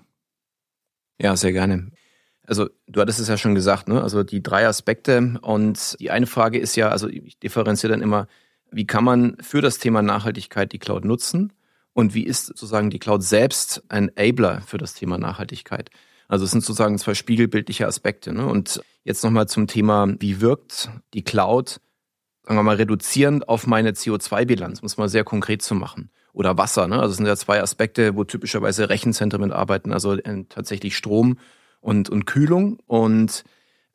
Ja, 1.21 1.37
sehr 1.37 1.53
gerne. 1.53 1.91
Also 2.49 2.71
du 2.87 3.01
hattest 3.01 3.21
es 3.21 3.29
ja 3.29 3.37
schon 3.37 3.55
gesagt, 3.55 3.89
ne? 3.89 4.03
Also 4.03 4.23
die 4.23 4.43
drei 4.43 4.67
Aspekte 4.67 5.39
und 5.43 6.01
die 6.01 6.11
eine 6.11 6.27
Frage 6.27 6.59
ist 6.59 6.77
ja, 6.77 6.89
also 6.89 7.07
ich 7.07 7.39
differenziere 7.39 7.93
dann 7.93 8.01
immer, 8.01 8.27
wie 8.71 8.87
kann 8.87 9.05
man 9.05 9.37
für 9.41 9.61
das 9.61 9.79
Thema 9.79 10.01
Nachhaltigkeit 10.01 10.73
die 10.73 10.79
Cloud 10.79 11.05
nutzen 11.05 11.53
und 11.93 12.15
wie 12.15 12.25
ist 12.25 12.47
sozusagen 12.47 12.89
die 12.89 12.99
Cloud 12.99 13.23
selbst 13.23 13.83
ein 13.89 14.11
Enabler 14.17 14.63
für 14.63 14.79
das 14.79 14.95
Thema 14.95 15.19
Nachhaltigkeit? 15.19 15.91
Also 16.27 16.47
es 16.47 16.51
sind 16.51 16.63
sozusagen 16.63 16.99
zwei 16.99 17.15
spiegelbildliche 17.15 17.87
Aspekte. 17.87 18.33
Ne? 18.33 18.47
Und 18.47 18.81
jetzt 19.05 19.25
nochmal 19.25 19.47
zum 19.47 19.67
Thema, 19.67 20.07
wie 20.19 20.41
wirkt 20.41 20.91
die 21.13 21.25
Cloud, 21.25 21.81
sagen 22.45 22.59
wir 22.59 22.63
mal, 22.63 22.77
reduzierend 22.77 23.49
auf 23.49 23.67
meine 23.67 23.93
CO2-Bilanz, 23.93 24.81
muss 24.81 24.97
man 24.97 25.11
sehr 25.11 25.25
konkret 25.25 25.61
zu 25.61 25.75
machen. 25.75 26.11
Oder 26.33 26.57
Wasser, 26.57 26.87
ne? 26.87 27.01
Also 27.01 27.11
es 27.11 27.17
sind 27.17 27.27
ja 27.27 27.37
zwei 27.37 27.61
Aspekte, 27.61 28.15
wo 28.15 28.25
typischerweise 28.25 28.89
Rechenzentren 28.89 29.51
arbeiten, 29.53 29.93
also 29.93 30.15
äh, 30.15 30.45
tatsächlich 30.49 30.97
Strom 30.97 31.39
und, 31.81 32.09
und 32.09 32.27
Kühlung. 32.27 32.79
Und 32.87 33.45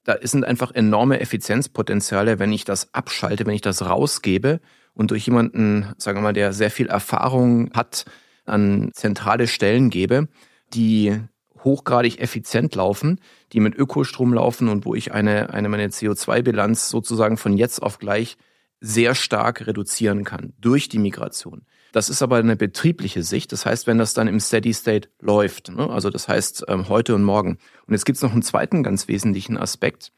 da 0.04 0.18
sind 0.22 0.46
einfach 0.46 0.72
enorme 0.72 1.20
Effizienzpotenziale, 1.20 2.40
wenn 2.40 2.52
ich 2.52 2.66
das 2.66 2.94
abschalte, 2.94 3.46
wenn 3.46 3.56
ich 3.56 3.62
das 3.62 3.86
rausgebe 3.86 4.60
und 4.94 5.12
durch 5.12 5.26
jemanden, 5.26 5.94
sagen 5.98 6.18
wir 6.18 6.24
mal, 6.24 6.34
der 6.34 6.54
sehr 6.54 6.72
viel 6.72 6.88
Erfahrung 6.88 7.72
hat, 7.74 8.06
an 8.46 8.92
zentrale 8.94 9.48
Stellen 9.48 9.90
gebe, 9.90 10.28
die 10.74 11.18
hochgradig 11.64 12.20
effizient 12.20 12.76
laufen, 12.76 13.20
die 13.54 13.62
mit 13.62 13.76
Ökostrom 13.76 14.34
laufen 14.34 14.68
und 14.68 14.86
wo 14.86 14.96
ich 14.96 15.14
eine, 15.14 15.52
eine 15.52 15.70
meine 15.70 15.88
CO2-Bilanz 15.88 16.90
sozusagen 16.90 17.38
von 17.38 17.58
jetzt 17.58 17.82
auf 17.82 18.00
gleich 18.00 18.38
sehr 18.84 19.16
stark 19.16 19.66
reduzieren 19.66 20.26
kann 20.26 20.54
durch 20.60 20.90
die 20.90 21.00
Migration. 21.00 21.66
Das 21.94 22.10
ist 22.10 22.22
aber 22.22 22.38
eine 22.38 22.58
betriebliche 22.58 23.24
Sicht. 23.24 23.54
Das 23.54 23.66
heißt, 23.66 23.88
wenn 23.88 23.98
das 23.98 24.14
dann 24.14 24.28
im 24.28 24.42
Steady 24.42 24.74
State 24.74 25.10
läuft, 25.22 25.70
ne? 25.70 25.90
also 25.90 26.10
das 26.10 26.28
heißt 26.28 26.66
ähm, 26.68 26.90
heute 26.90 27.16
und 27.16 27.24
morgen. 27.24 27.60
Und 27.88 27.94
jetzt 27.94 28.06
gibt 28.06 28.18
es 28.18 28.22
noch 28.22 28.34
einen 28.34 28.42
zweiten 28.42 28.84
ganz 28.84 29.08
wesentlichen 29.08 29.58
Aspekt, 29.58 30.12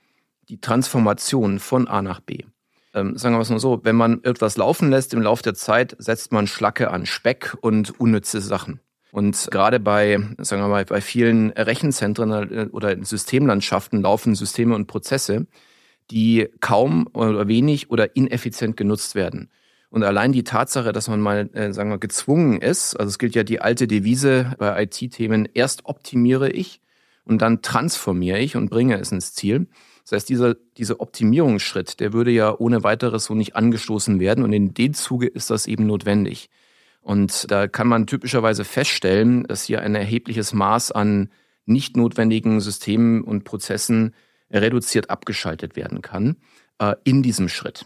die 0.49 0.59
Transformation 0.59 1.59
von 1.59 1.87
A 1.87 2.01
nach 2.01 2.21
B. 2.21 2.39
Ähm, 2.95 3.17
sagen 3.17 3.35
wir 3.35 3.41
es 3.41 3.49
mal 3.49 3.59
so, 3.59 3.81
wenn 3.83 3.95
man 3.95 4.23
etwas 4.23 4.57
laufen 4.57 4.89
lässt 4.89 5.13
im 5.13 5.21
Laufe 5.21 5.43
der 5.43 5.53
Zeit, 5.53 5.95
setzt 5.99 6.31
man 6.31 6.47
Schlacke 6.47 6.89
an 6.89 7.05
Speck 7.05 7.55
und 7.61 7.99
unnütze 7.99 8.41
Sachen. 8.41 8.79
Und 9.11 9.49
gerade 9.51 9.79
bei, 9.79 10.17
sagen 10.39 10.61
wir 10.63 10.69
mal, 10.69 10.85
bei 10.85 11.01
vielen 11.01 11.51
Rechenzentren 11.51 12.31
äh, 12.31 12.69
oder 12.71 12.97
Systemlandschaften 13.03 14.01
laufen 14.01 14.33
Systeme 14.33 14.73
und 14.73 14.87
Prozesse, 14.87 15.45
die 16.11 16.47
kaum 16.59 17.07
oder 17.13 17.47
wenig 17.47 17.89
oder 17.89 18.15
ineffizient 18.15 18.77
genutzt 18.77 19.15
werden. 19.15 19.49
Und 19.89 20.03
allein 20.03 20.31
die 20.31 20.43
Tatsache, 20.43 20.91
dass 20.91 21.07
man 21.07 21.21
mal, 21.21 21.49
äh, 21.53 21.71
sagen 21.71 21.89
wir, 21.89 21.97
gezwungen 21.97 22.59
ist, 22.59 22.95
also 22.95 23.09
es 23.09 23.17
gilt 23.17 23.35
ja 23.35 23.43
die 23.43 23.61
alte 23.61 23.87
Devise 23.87 24.53
bei 24.57 24.83
IT-Themen, 24.83 25.47
erst 25.53 25.85
optimiere 25.85 26.49
ich 26.49 26.81
und 27.23 27.41
dann 27.41 27.61
transformiere 27.61 28.39
ich 28.39 28.55
und 28.55 28.69
bringe 28.69 28.99
es 28.99 29.11
ins 29.11 29.33
Ziel. 29.33 29.67
Das 30.03 30.11
heißt, 30.11 30.29
dieser, 30.29 30.55
dieser 30.77 30.99
Optimierungsschritt, 30.99 31.99
der 31.99 32.13
würde 32.13 32.31
ja 32.31 32.53
ohne 32.57 32.83
weiteres 32.83 33.25
so 33.25 33.35
nicht 33.35 33.55
angestoßen 33.55 34.19
werden 34.19 34.43
und 34.43 34.53
in 34.53 34.73
dem 34.73 34.93
Zuge 34.93 35.27
ist 35.27 35.49
das 35.49 35.65
eben 35.65 35.87
notwendig. 35.87 36.49
Und 37.01 37.49
da 37.51 37.67
kann 37.67 37.87
man 37.87 38.07
typischerweise 38.07 38.65
feststellen, 38.65 39.43
dass 39.43 39.63
hier 39.63 39.81
ein 39.81 39.95
erhebliches 39.95 40.53
Maß 40.53 40.91
an 40.91 41.29
nicht 41.65 41.97
notwendigen 41.97 42.59
Systemen 42.61 43.21
und 43.21 43.43
Prozessen 43.43 44.13
reduziert 44.51 45.09
abgeschaltet 45.09 45.75
werden 45.75 46.01
kann 46.01 46.37
äh, 46.79 46.95
in 47.03 47.23
diesem 47.23 47.49
Schritt 47.49 47.85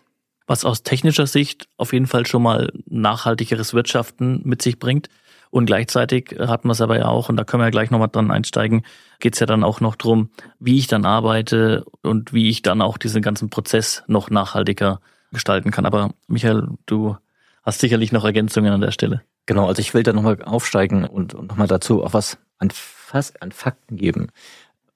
was 0.49 0.65
aus 0.65 0.81
technischer 0.81 1.27
Sicht 1.27 1.67
auf 1.77 1.93
jeden 1.93 2.07
Fall 2.07 2.25
schon 2.25 2.41
mal 2.41 2.73
nachhaltigeres 2.87 3.75
Wirtschaften 3.75 4.41
mit 4.43 4.63
sich 4.63 4.79
bringt. 4.79 5.07
Und 5.51 5.67
gleichzeitig 5.67 6.35
hat 6.39 6.65
man 6.65 6.71
es 6.71 6.81
aber 6.81 6.97
ja 6.97 7.05
auch, 7.05 7.29
und 7.29 7.37
da 7.37 7.43
können 7.43 7.61
wir 7.61 7.67
ja 7.67 7.71
gleich 7.71 7.91
nochmal 7.91 8.09
dran 8.11 8.31
einsteigen, 8.31 8.83
geht 9.19 9.35
es 9.35 9.39
ja 9.39 9.45
dann 9.45 9.63
auch 9.63 9.79
noch 9.79 9.95
drum, 9.95 10.31
wie 10.59 10.79
ich 10.79 10.87
dann 10.87 11.05
arbeite 11.05 11.85
und 12.01 12.33
wie 12.33 12.49
ich 12.49 12.63
dann 12.63 12.81
auch 12.81 12.97
diesen 12.97 13.21
ganzen 13.21 13.51
Prozess 13.51 14.03
noch 14.07 14.31
nachhaltiger 14.31 15.01
gestalten 15.31 15.69
kann. 15.69 15.85
Aber 15.85 16.11
Michael, 16.27 16.67
du 16.87 17.15
hast 17.61 17.79
sicherlich 17.79 18.11
noch 18.11 18.25
Ergänzungen 18.25 18.73
an 18.73 18.81
der 18.81 18.91
Stelle. 18.91 19.21
Genau, 19.45 19.67
also 19.67 19.81
ich 19.81 19.93
will 19.93 20.03
da 20.03 20.13
nochmal 20.13 20.41
aufsteigen 20.43 21.05
und, 21.05 21.35
und 21.35 21.47
nochmal 21.47 21.67
dazu 21.67 22.03
auch 22.03 22.13
was 22.13 22.39
an, 22.57 22.71
fast 22.71 23.41
an 23.43 23.51
Fakten 23.51 23.97
geben. 23.97 24.31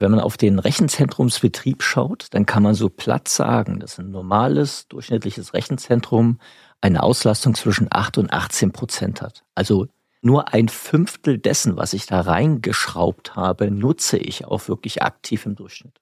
Wenn 0.04 0.12
man 0.12 0.20
auf 0.20 0.36
den 0.36 0.60
Rechenzentrumsbetrieb 0.60 1.82
schaut, 1.82 2.28
dann 2.32 2.46
kann 2.46 2.62
man 2.62 2.74
so 2.74 2.90
platt 2.90 3.30
sagen, 3.30 3.80
dass 3.80 3.98
ein 4.00 4.12
normales, 4.12 4.86
durchschnittliches 4.90 5.54
Rechenzentrum 5.54 6.40
eine 6.82 7.04
Auslastung 7.04 7.56
zwischen 7.56 7.88
8 7.90 8.18
und 8.18 8.34
18 8.34 8.74
Prozent 8.74 9.22
hat. 9.22 9.46
Also 9.56 9.88
nur 10.22 10.54
ein 10.54 10.68
Fünftel 10.68 11.38
dessen, 11.38 11.78
was 11.78 11.94
ich 11.94 12.06
da 12.06 12.20
reingeschraubt 12.20 13.38
habe, 13.38 13.72
nutze 13.72 14.18
ich 14.18 14.44
auch 14.44 14.68
wirklich 14.68 15.02
aktiv 15.04 15.46
im 15.46 15.56
Durchschnitt. 15.56 16.02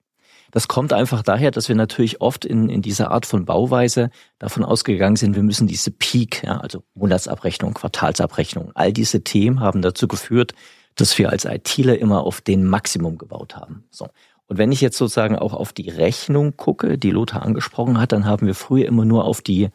Das 0.49 0.67
kommt 0.67 0.93
einfach 0.93 1.21
daher, 1.21 1.51
dass 1.51 1.69
wir 1.69 1.75
natürlich 1.75 2.21
oft 2.21 2.43
in, 2.43 2.69
in 2.69 2.81
dieser 2.81 3.11
Art 3.11 3.27
von 3.27 3.45
Bauweise 3.45 4.09
davon 4.39 4.65
ausgegangen 4.65 5.15
sind, 5.15 5.35
wir 5.35 5.43
müssen 5.43 5.67
diese 5.67 5.91
Peak, 5.91 6.43
ja, 6.43 6.57
also 6.57 6.83
Monatsabrechnung, 6.95 7.75
Quartalsabrechnung, 7.75 8.71
all 8.73 8.93
diese 8.93 9.23
Themen 9.23 9.59
haben 9.59 9.83
dazu 9.83 10.07
geführt, 10.07 10.55
dass 10.95 11.17
wir 11.17 11.29
als 11.29 11.45
ITler 11.45 11.97
immer 11.97 12.23
auf 12.23 12.41
den 12.41 12.65
Maximum 12.65 13.17
gebaut 13.17 13.55
haben. 13.55 13.85
So. 13.89 14.07
Und 14.47 14.57
wenn 14.57 14.71
ich 14.71 14.81
jetzt 14.81 14.97
sozusagen 14.97 15.37
auch 15.37 15.53
auf 15.53 15.71
die 15.71 15.89
Rechnung 15.89 16.57
gucke, 16.57 16.97
die 16.97 17.11
Lothar 17.11 17.43
angesprochen 17.43 17.99
hat, 17.99 18.11
dann 18.11 18.25
haben 18.25 18.47
wir 18.47 18.55
früher 18.55 18.85
immer 18.85 19.05
nur 19.05 19.25
auf 19.25 19.41
die 19.41 19.69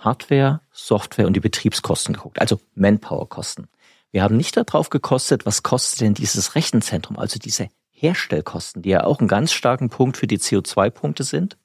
Hardware, 0.00 0.60
Software 0.72 1.26
und 1.26 1.34
die 1.34 1.40
Betriebskosten 1.40 2.14
geguckt, 2.14 2.40
also 2.40 2.60
Manpower-Kosten. 2.74 3.68
Wir 4.10 4.22
haben 4.22 4.36
nicht 4.36 4.56
darauf 4.56 4.90
gekostet, 4.90 5.46
was 5.46 5.62
kostet 5.62 6.00
denn 6.00 6.14
dieses 6.14 6.54
Rechenzentrum, 6.54 7.18
also 7.18 7.38
diese 7.38 7.68
Herstellkosten, 7.90 8.82
die 8.82 8.90
ja 8.90 9.04
auch 9.04 9.18
einen 9.20 9.28
ganz 9.28 9.52
starken 9.52 9.90
Punkt 9.90 10.16
für 10.16 10.26
die 10.26 10.38
CO2-Punkte 10.38 11.24
sind. 11.24 11.56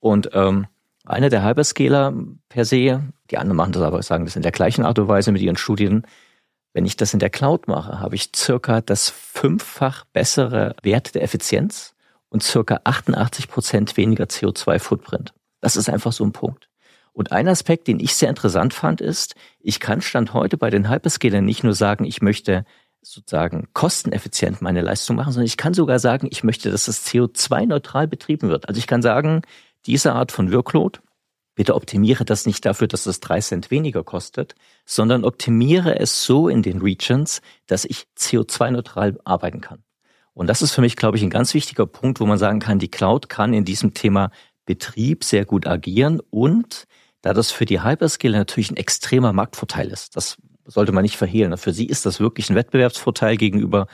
Und 0.00 0.30
ähm, 0.32 0.66
einer 1.04 1.28
der 1.28 1.44
Hyperscaler 1.44 2.12
per 2.48 2.64
se, 2.64 3.02
die 3.30 3.38
anderen 3.38 3.56
machen 3.56 3.72
das 3.72 3.82
aber, 3.82 4.02
sagen 4.02 4.24
das 4.24 4.36
in 4.36 4.42
der 4.42 4.52
gleichen 4.52 4.84
Art 4.84 4.98
und 4.98 5.08
Weise 5.08 5.32
mit 5.32 5.42
ihren 5.42 5.56
Studien. 5.56 6.06
Wenn 6.76 6.84
ich 6.84 6.96
das 6.96 7.14
in 7.14 7.20
der 7.20 7.30
Cloud 7.30 7.68
mache, 7.68 8.00
habe 8.00 8.16
ich 8.16 8.32
circa 8.36 8.82
das 8.82 9.08
fünffach 9.08 10.04
bessere 10.12 10.76
Wert 10.82 11.14
der 11.14 11.22
Effizienz 11.22 11.94
und 12.28 12.42
circa 12.42 12.80
88 12.84 13.48
Prozent 13.48 13.96
weniger 13.96 14.24
CO2-Footprint. 14.24 15.32
Das 15.62 15.76
ist 15.76 15.88
einfach 15.88 16.12
so 16.12 16.22
ein 16.22 16.32
Punkt. 16.32 16.68
Und 17.14 17.32
ein 17.32 17.48
Aspekt, 17.48 17.88
den 17.88 17.98
ich 17.98 18.14
sehr 18.14 18.28
interessant 18.28 18.74
fand, 18.74 19.00
ist, 19.00 19.36
ich 19.58 19.80
kann 19.80 20.02
Stand 20.02 20.34
heute 20.34 20.58
bei 20.58 20.68
den 20.68 20.90
Hyperscalern 20.90 21.46
nicht 21.46 21.64
nur 21.64 21.72
sagen, 21.72 22.04
ich 22.04 22.20
möchte 22.20 22.66
sozusagen 23.00 23.68
kosteneffizient 23.72 24.60
meine 24.60 24.82
Leistung 24.82 25.16
machen, 25.16 25.32
sondern 25.32 25.46
ich 25.46 25.56
kann 25.56 25.72
sogar 25.72 25.98
sagen, 25.98 26.28
ich 26.30 26.44
möchte, 26.44 26.70
dass 26.70 26.84
das 26.84 27.06
CO2-neutral 27.06 28.06
betrieben 28.06 28.50
wird. 28.50 28.68
Also 28.68 28.78
ich 28.78 28.86
kann 28.86 29.00
sagen, 29.00 29.40
diese 29.86 30.12
Art 30.12 30.30
von 30.30 30.52
Workload, 30.52 30.98
bitte 31.56 31.74
optimiere 31.74 32.24
das 32.24 32.46
nicht 32.46 32.64
dafür, 32.64 32.86
dass 32.86 33.06
es 33.06 33.18
drei 33.18 33.40
Cent 33.40 33.72
weniger 33.72 34.04
kostet, 34.04 34.54
sondern 34.84 35.24
optimiere 35.24 35.98
es 35.98 36.22
so 36.22 36.48
in 36.48 36.62
den 36.62 36.78
Regions, 36.78 37.40
dass 37.66 37.84
ich 37.84 38.06
CO2-neutral 38.16 39.18
arbeiten 39.24 39.60
kann. 39.60 39.82
Und 40.34 40.46
das 40.46 40.62
ist 40.62 40.72
für 40.72 40.82
mich, 40.82 40.96
glaube 40.96 41.16
ich, 41.16 41.24
ein 41.24 41.30
ganz 41.30 41.54
wichtiger 41.54 41.86
Punkt, 41.86 42.20
wo 42.20 42.26
man 42.26 42.38
sagen 42.38 42.60
kann, 42.60 42.78
die 42.78 42.90
Cloud 42.90 43.28
kann 43.28 43.54
in 43.54 43.64
diesem 43.64 43.94
Thema 43.94 44.30
Betrieb 44.66 45.24
sehr 45.24 45.46
gut 45.46 45.66
agieren 45.66 46.20
und 46.30 46.84
da 47.22 47.32
das 47.32 47.50
für 47.50 47.64
die 47.64 47.82
Hyperscaler 47.82 48.38
natürlich 48.38 48.70
ein 48.70 48.76
extremer 48.76 49.32
Marktvorteil 49.32 49.88
ist. 49.88 50.14
Das 50.14 50.36
sollte 50.66 50.92
man 50.92 51.02
nicht 51.02 51.16
verhehlen. 51.16 51.56
Für 51.56 51.72
sie 51.72 51.86
ist 51.86 52.04
das 52.04 52.20
wirklich 52.20 52.50
ein 52.50 52.56
Wettbewerbsvorteil 52.56 53.36
gegenüber 53.36 53.86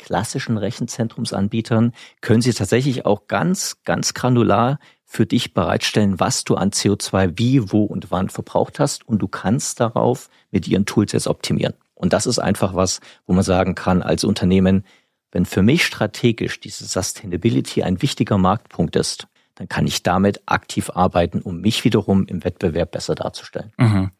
klassischen 0.00 0.56
Rechenzentrumsanbietern. 0.56 1.92
Können 2.20 2.42
sie 2.42 2.52
tatsächlich 2.52 3.06
auch 3.06 3.26
ganz, 3.28 3.76
ganz 3.84 4.14
granular 4.14 4.78
für 5.04 5.26
dich 5.26 5.54
bereitstellen, 5.54 6.20
was 6.20 6.44
du 6.44 6.54
an 6.54 6.70
CO2 6.70 7.32
wie, 7.36 7.72
wo 7.72 7.84
und 7.84 8.10
wann 8.10 8.28
verbraucht 8.28 8.78
hast 8.78 9.06
und 9.06 9.20
du 9.20 9.28
kannst 9.28 9.80
darauf 9.80 10.28
mit 10.50 10.68
ihren 10.68 10.86
Tools 10.86 11.12
jetzt 11.12 11.26
optimieren. 11.26 11.74
Und 11.94 12.12
das 12.12 12.26
ist 12.26 12.38
einfach 12.38 12.74
was, 12.74 13.00
wo 13.26 13.34
man 13.34 13.44
sagen 13.44 13.74
kann 13.74 14.02
als 14.02 14.24
Unternehmen, 14.24 14.84
wenn 15.32 15.44
für 15.44 15.62
mich 15.62 15.84
strategisch 15.84 16.60
diese 16.60 16.84
Sustainability 16.86 17.82
ein 17.82 18.02
wichtiger 18.02 18.38
Marktpunkt 18.38 18.96
ist, 18.96 19.28
dann 19.54 19.68
kann 19.68 19.86
ich 19.86 20.02
damit 20.02 20.42
aktiv 20.46 20.90
arbeiten, 20.94 21.42
um 21.42 21.60
mich 21.60 21.84
wiederum 21.84 22.26
im 22.26 22.42
Wettbewerb 22.42 22.92
besser 22.92 23.14
darzustellen. 23.14 23.72
Mhm. 23.76 24.10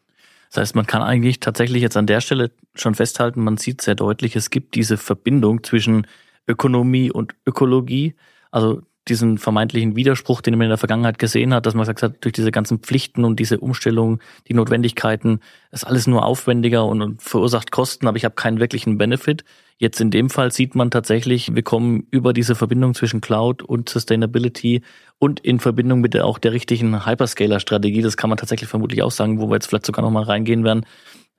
Das 0.51 0.61
heißt, 0.61 0.75
man 0.75 0.85
kann 0.85 1.01
eigentlich 1.01 1.39
tatsächlich 1.39 1.81
jetzt 1.81 1.95
an 1.97 2.07
der 2.07 2.19
Stelle 2.19 2.51
schon 2.75 2.93
festhalten, 2.93 3.41
man 3.43 3.57
sieht 3.57 3.81
sehr 3.81 3.95
deutlich, 3.95 4.35
es 4.35 4.49
gibt 4.49 4.75
diese 4.75 4.97
Verbindung 4.97 5.63
zwischen 5.63 6.05
Ökonomie 6.47 7.09
und 7.09 7.33
Ökologie. 7.45 8.15
Also 8.51 8.81
diesen 9.07 9.37
vermeintlichen 9.37 9.95
Widerspruch, 9.95 10.41
den 10.41 10.57
man 10.57 10.65
in 10.65 10.69
der 10.69 10.77
Vergangenheit 10.77 11.17
gesehen 11.17 11.53
hat, 11.53 11.65
dass 11.65 11.73
man 11.73 11.83
gesagt 11.83 12.03
hat, 12.03 12.23
durch 12.23 12.33
diese 12.33 12.51
ganzen 12.51 12.79
Pflichten 12.79 13.23
und 13.23 13.39
diese 13.39 13.59
Umstellung, 13.59 14.19
die 14.47 14.53
Notwendigkeiten, 14.53 15.39
ist 15.71 15.87
alles 15.87 16.05
nur 16.05 16.25
aufwendiger 16.25 16.85
und, 16.85 17.01
und 17.01 17.21
verursacht 17.21 17.71
Kosten, 17.71 18.07
aber 18.07 18.17
ich 18.17 18.25
habe 18.25 18.35
keinen 18.35 18.59
wirklichen 18.59 18.97
Benefit. 18.97 19.43
Jetzt 19.81 19.99
in 19.99 20.11
dem 20.11 20.29
Fall 20.29 20.51
sieht 20.51 20.75
man 20.75 20.91
tatsächlich, 20.91 21.55
wir 21.55 21.63
kommen 21.63 22.05
über 22.11 22.33
diese 22.33 22.53
Verbindung 22.53 22.93
zwischen 22.93 23.19
Cloud 23.19 23.63
und 23.63 23.89
Sustainability 23.89 24.83
und 25.17 25.39
in 25.39 25.59
Verbindung 25.59 26.01
mit 26.01 26.13
der, 26.13 26.27
auch 26.27 26.37
der 26.37 26.53
richtigen 26.53 27.03
Hyperscaler-Strategie, 27.03 28.03
das 28.03 28.15
kann 28.15 28.29
man 28.29 28.37
tatsächlich 28.37 28.69
vermutlich 28.69 29.01
auch 29.01 29.09
sagen, 29.09 29.41
wo 29.41 29.49
wir 29.49 29.55
jetzt 29.55 29.65
vielleicht 29.65 29.87
sogar 29.87 30.05
nochmal 30.05 30.25
reingehen 30.25 30.63
werden, 30.63 30.85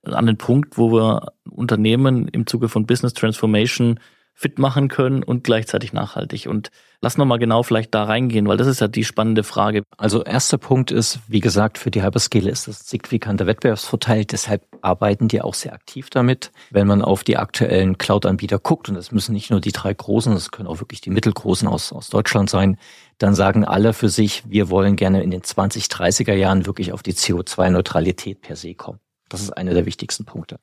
an 0.02 0.26
den 0.26 0.38
Punkt, 0.38 0.76
wo 0.76 0.90
wir 0.90 1.34
Unternehmen 1.48 2.26
im 2.26 2.48
Zuge 2.48 2.68
von 2.68 2.84
Business 2.84 3.12
Transformation 3.12 4.00
fit 4.34 4.58
machen 4.58 4.88
können 4.88 5.22
und 5.22 5.44
gleichzeitig 5.44 5.92
nachhaltig. 5.92 6.46
Und 6.46 6.70
lass 7.00 7.16
noch 7.16 7.26
mal 7.26 7.38
genau 7.38 7.62
vielleicht 7.62 7.94
da 7.94 8.04
reingehen, 8.04 8.46
weil 8.46 8.56
das 8.56 8.66
ist 8.66 8.80
ja 8.80 8.88
die 8.88 9.04
spannende 9.04 9.44
Frage. 9.44 9.82
Also 9.96 10.22
erster 10.22 10.58
Punkt 10.58 10.90
ist, 10.90 11.20
wie 11.28 11.40
gesagt, 11.40 11.78
für 11.78 11.90
die 11.90 12.02
Hyperscale 12.02 12.50
ist 12.50 12.66
das 12.66 12.88
signifikanter 12.88 13.46
Wettbewerbsvorteil. 13.46 14.24
Deshalb 14.24 14.66
arbeiten 14.80 15.28
die 15.28 15.42
auch 15.42 15.54
sehr 15.54 15.74
aktiv 15.74 16.10
damit. 16.10 16.50
Wenn 16.70 16.86
man 16.86 17.02
auf 17.02 17.24
die 17.24 17.36
aktuellen 17.36 17.98
Cloud-Anbieter 17.98 18.58
guckt, 18.58 18.88
und 18.88 18.94
das 18.94 19.12
müssen 19.12 19.32
nicht 19.32 19.50
nur 19.50 19.60
die 19.60 19.72
drei 19.72 19.92
großen, 19.92 20.32
das 20.32 20.50
können 20.50 20.68
auch 20.68 20.80
wirklich 20.80 21.00
die 21.00 21.10
mittelgroßen 21.10 21.68
aus, 21.68 21.92
aus 21.92 22.08
Deutschland 22.08 22.50
sein, 22.50 22.78
dann 23.18 23.34
sagen 23.34 23.64
alle 23.64 23.92
für 23.92 24.08
sich, 24.08 24.42
wir 24.48 24.70
wollen 24.70 24.96
gerne 24.96 25.22
in 25.22 25.30
den 25.30 25.42
2030er 25.42 26.34
Jahren 26.34 26.66
wirklich 26.66 26.92
auf 26.92 27.02
die 27.02 27.12
CO2-Neutralität 27.12 28.40
per 28.40 28.56
se 28.56 28.74
kommen. 28.74 28.98
Das 29.28 29.40
ist 29.40 29.50
einer 29.50 29.72
der 29.72 29.86
wichtigsten 29.86 30.24
Punkte. 30.24 30.58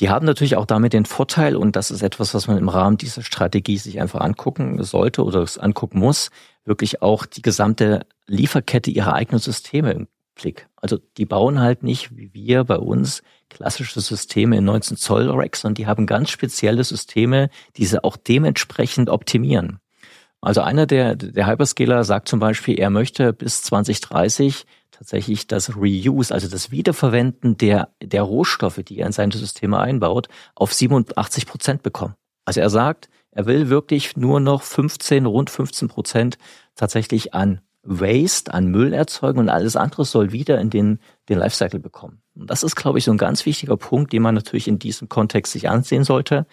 Die 0.00 0.10
haben 0.10 0.26
natürlich 0.26 0.56
auch 0.56 0.66
damit 0.66 0.92
den 0.92 1.06
Vorteil, 1.06 1.56
und 1.56 1.74
das 1.74 1.90
ist 1.90 2.02
etwas, 2.02 2.32
was 2.32 2.46
man 2.46 2.56
im 2.56 2.68
Rahmen 2.68 2.98
dieser 2.98 3.22
Strategie 3.22 3.78
sich 3.78 4.00
einfach 4.00 4.20
angucken 4.20 4.82
sollte 4.84 5.24
oder 5.24 5.44
angucken 5.58 5.98
muss, 5.98 6.30
wirklich 6.64 7.02
auch 7.02 7.26
die 7.26 7.42
gesamte 7.42 8.06
Lieferkette 8.26 8.90
ihrer 8.90 9.14
eigenen 9.14 9.40
Systeme 9.40 9.92
im 9.92 10.06
Blick. 10.36 10.68
Also 10.76 10.98
die 11.16 11.24
bauen 11.24 11.60
halt 11.60 11.82
nicht 11.82 12.16
wie 12.16 12.32
wir 12.32 12.64
bei 12.64 12.76
uns 12.76 13.22
klassische 13.50 14.00
Systeme 14.00 14.58
in 14.58 14.64
19 14.64 14.96
Zoll 14.96 15.28
Racks, 15.30 15.62
sondern 15.62 15.74
die 15.74 15.86
haben 15.86 16.06
ganz 16.06 16.30
spezielle 16.30 16.84
Systeme, 16.84 17.50
die 17.76 17.86
sie 17.86 18.02
auch 18.02 18.16
dementsprechend 18.16 19.10
optimieren. 19.10 19.80
Also 20.40 20.60
einer 20.60 20.86
der, 20.86 21.16
der 21.16 21.48
Hyperscaler 21.48 22.04
sagt 22.04 22.28
zum 22.28 22.38
Beispiel, 22.38 22.78
er 22.78 22.90
möchte 22.90 23.32
bis 23.32 23.62
2030 23.62 24.66
tatsächlich 24.98 25.46
das 25.46 25.76
Reuse, 25.76 26.34
also 26.34 26.48
das 26.48 26.72
Wiederverwenden 26.72 27.56
der, 27.56 27.90
der 28.02 28.22
Rohstoffe, 28.22 28.80
die 28.84 28.98
er 28.98 29.06
in 29.06 29.12
seine 29.12 29.32
Systeme 29.32 29.78
einbaut, 29.78 30.28
auf 30.56 30.74
87 30.74 31.46
Prozent 31.46 31.84
bekommen. 31.84 32.14
Also 32.44 32.60
er 32.60 32.68
sagt, 32.68 33.08
er 33.30 33.46
will 33.46 33.68
wirklich 33.68 34.16
nur 34.16 34.40
noch 34.40 34.62
15, 34.62 35.26
rund 35.26 35.50
15 35.50 35.86
Prozent 35.86 36.38
tatsächlich 36.74 37.32
an 37.32 37.60
Waste, 37.82 38.52
an 38.52 38.66
Müll 38.66 38.92
erzeugen 38.92 39.38
und 39.38 39.48
alles 39.48 39.76
andere 39.76 40.04
soll 40.04 40.32
wieder 40.32 40.60
in 40.60 40.68
den, 40.68 40.98
den 41.28 41.38
Lifecycle 41.38 41.78
bekommen. 41.78 42.20
Und 42.34 42.50
das 42.50 42.64
ist, 42.64 42.74
glaube 42.74 42.98
ich, 42.98 43.04
so 43.04 43.12
ein 43.12 43.18
ganz 43.18 43.46
wichtiger 43.46 43.76
Punkt, 43.76 44.12
den 44.12 44.22
man 44.22 44.34
natürlich 44.34 44.66
in 44.66 44.80
diesem 44.80 45.08
Kontext 45.08 45.52
sich 45.52 45.68
ansehen 45.68 46.02
sollte 46.02 46.46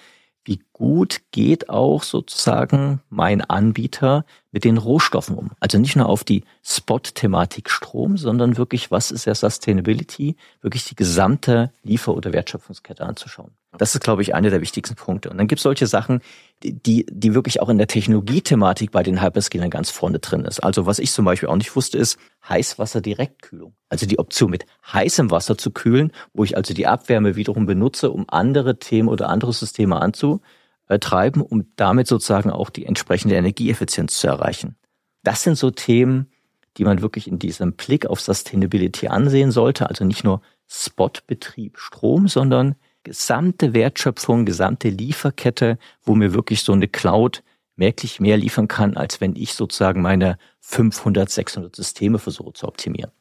wie 0.45 0.61
gut 0.73 1.21
geht 1.31 1.69
auch 1.69 2.03
sozusagen 2.03 3.01
mein 3.09 3.41
Anbieter 3.41 4.25
mit 4.51 4.63
den 4.63 4.77
Rohstoffen 4.77 5.35
um. 5.35 5.51
Also 5.59 5.79
nicht 5.79 5.95
nur 5.95 6.07
auf 6.07 6.23
die 6.23 6.43
Spot-Thematik 6.63 7.69
Strom, 7.69 8.17
sondern 8.17 8.57
wirklich, 8.57 8.91
was 8.91 9.11
ist 9.11 9.25
der 9.25 9.35
Sustainability, 9.35 10.37
wirklich 10.61 10.85
die 10.85 10.95
gesamte 10.95 11.71
Liefer- 11.83 12.15
oder 12.15 12.31
Wertschöpfungskette 12.31 13.03
anzuschauen. 13.03 13.51
Das 13.77 13.95
ist, 13.95 14.01
glaube 14.01 14.21
ich, 14.21 14.33
einer 14.33 14.51
der 14.51 14.61
wichtigsten 14.61 14.95
Punkte. 14.95 15.29
Und 15.29 15.37
dann 15.37 15.47
gibt 15.47 15.59
es 15.59 15.63
solche 15.63 15.87
Sachen, 15.87 16.21
die, 16.63 17.05
die 17.09 17.35
wirklich 17.35 17.61
auch 17.61 17.69
in 17.69 17.77
der 17.77 17.87
Technologiethematik 17.87 18.91
bei 18.91 19.03
den 19.03 19.21
Hyperscalern 19.21 19.69
ganz 19.69 19.91
vorne 19.91 20.19
drin 20.19 20.45
ist. 20.45 20.63
Also 20.63 20.85
was 20.85 20.99
ich 20.99 21.11
zum 21.11 21.25
Beispiel 21.25 21.49
auch 21.49 21.55
nicht 21.55 21.75
wusste, 21.75 21.97
ist 21.97 22.17
Heißwasserdirektkühlung. 22.47 23.75
Also 23.89 24.05
die 24.05 24.19
Option 24.19 24.51
mit 24.51 24.65
heißem 24.91 25.31
Wasser 25.31 25.57
zu 25.57 25.71
kühlen, 25.71 26.11
wo 26.33 26.43
ich 26.43 26.57
also 26.57 26.73
die 26.73 26.87
Abwärme 26.87 27.35
wiederum 27.35 27.65
benutze, 27.65 28.09
um 28.09 28.25
andere 28.29 28.79
Themen 28.79 29.09
oder 29.09 29.29
andere 29.29 29.53
Systeme 29.53 30.01
anzutreiben, 30.01 31.41
um 31.41 31.65
damit 31.75 32.07
sozusagen 32.07 32.49
auch 32.49 32.69
die 32.69 32.85
entsprechende 32.85 33.35
Energieeffizienz 33.35 34.17
zu 34.17 34.27
erreichen. 34.27 34.75
Das 35.23 35.43
sind 35.43 35.57
so 35.57 35.71
Themen, 35.71 36.31
die 36.77 36.83
man 36.83 37.01
wirklich 37.01 37.27
in 37.27 37.39
diesem 37.39 37.73
Blick 37.73 38.05
auf 38.05 38.21
Sustainability 38.21 39.07
ansehen 39.07 39.51
sollte. 39.51 39.89
Also 39.89 40.03
nicht 40.05 40.23
nur 40.23 40.41
Spotbetrieb 40.67 41.77
Strom, 41.77 42.27
sondern 42.27 42.75
gesamte 43.05 43.73
Wertschöpfung, 43.73 44.45
gesamte 44.45 44.89
Lieferkette, 44.89 45.77
wo 46.03 46.15
mir 46.15 46.33
wirklich 46.33 46.63
so 46.63 46.73
eine 46.73 46.89
Cloud 46.89 47.43
merklich 47.77 48.19
mehr 48.19 48.35
liefern 48.35 48.67
kann, 48.67 48.97
als 48.97 49.21
wenn 49.21 49.35
ich 49.35 49.53
sozusagen 49.53 50.01
meine 50.01 50.37
500, 50.61 51.29
600 51.29 51.75
Systeme 51.75 52.19
versuche 52.19 52.53
zu 52.53 52.67
optimieren. 52.67 53.11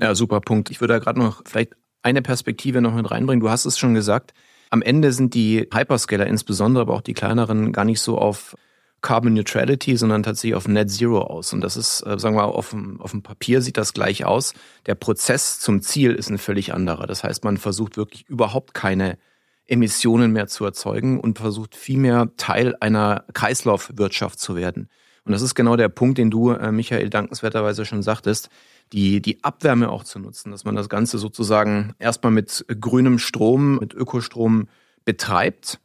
Ja, 0.00 0.14
super 0.14 0.40
Punkt. 0.40 0.70
Ich 0.70 0.80
würde 0.80 0.94
da 0.94 0.98
gerade 0.98 1.20
noch 1.20 1.42
vielleicht 1.46 1.74
eine 2.02 2.22
Perspektive 2.22 2.80
noch 2.80 2.94
mit 2.94 3.10
reinbringen. 3.10 3.40
Du 3.40 3.50
hast 3.50 3.64
es 3.64 3.78
schon 3.78 3.94
gesagt. 3.94 4.34
Am 4.70 4.82
Ende 4.82 5.12
sind 5.12 5.34
die 5.34 5.68
Hyperscaler 5.72 6.26
insbesondere, 6.26 6.82
aber 6.82 6.94
auch 6.94 7.00
die 7.00 7.14
kleineren, 7.14 7.72
gar 7.72 7.84
nicht 7.84 8.00
so 8.00 8.18
auf 8.18 8.56
Carbon 9.02 9.34
Neutrality, 9.34 9.96
sondern 9.96 10.22
tatsächlich 10.22 10.54
auf 10.54 10.66
Net 10.66 10.90
Zero 10.90 11.20
aus. 11.20 11.52
Und 11.52 11.60
das 11.60 11.76
ist, 11.76 12.00
äh, 12.06 12.18
sagen 12.18 12.34
wir 12.34 12.42
mal, 12.42 12.48
auf 12.48 12.70
dem, 12.70 13.00
auf 13.00 13.10
dem 13.10 13.22
Papier 13.22 13.60
sieht 13.60 13.76
das 13.76 13.92
gleich 13.92 14.24
aus. 14.24 14.54
Der 14.86 14.94
Prozess 14.94 15.60
zum 15.60 15.82
Ziel 15.82 16.12
ist 16.12 16.30
ein 16.30 16.38
völlig 16.38 16.72
anderer. 16.72 17.06
Das 17.06 17.22
heißt, 17.22 17.44
man 17.44 17.58
versucht 17.58 17.98
wirklich 17.98 18.26
überhaupt 18.28 18.72
keine 18.72 19.18
Emissionen 19.66 20.32
mehr 20.32 20.46
zu 20.46 20.64
erzeugen 20.64 21.20
und 21.20 21.38
versucht 21.38 21.74
vielmehr 21.74 22.30
Teil 22.36 22.76
einer 22.80 23.24
Kreislaufwirtschaft 23.32 24.38
zu 24.38 24.56
werden. 24.56 24.88
Und 25.24 25.32
das 25.32 25.42
ist 25.42 25.54
genau 25.54 25.76
der 25.76 25.88
Punkt, 25.88 26.18
den 26.18 26.30
du, 26.30 26.50
äh, 26.50 26.70
Michael, 26.70 27.08
dankenswerterweise 27.08 27.86
schon 27.86 28.02
sagtest, 28.02 28.50
die, 28.92 29.22
die 29.22 29.42
Abwärme 29.42 29.88
auch 29.88 30.04
zu 30.04 30.18
nutzen, 30.18 30.50
dass 30.50 30.64
man 30.64 30.74
das 30.74 30.90
Ganze 30.90 31.18
sozusagen 31.18 31.94
erstmal 31.98 32.32
mit 32.32 32.66
grünem 32.80 33.18
Strom, 33.18 33.78
mit 33.78 33.94
Ökostrom 33.94 34.68
betreibt 35.06 35.80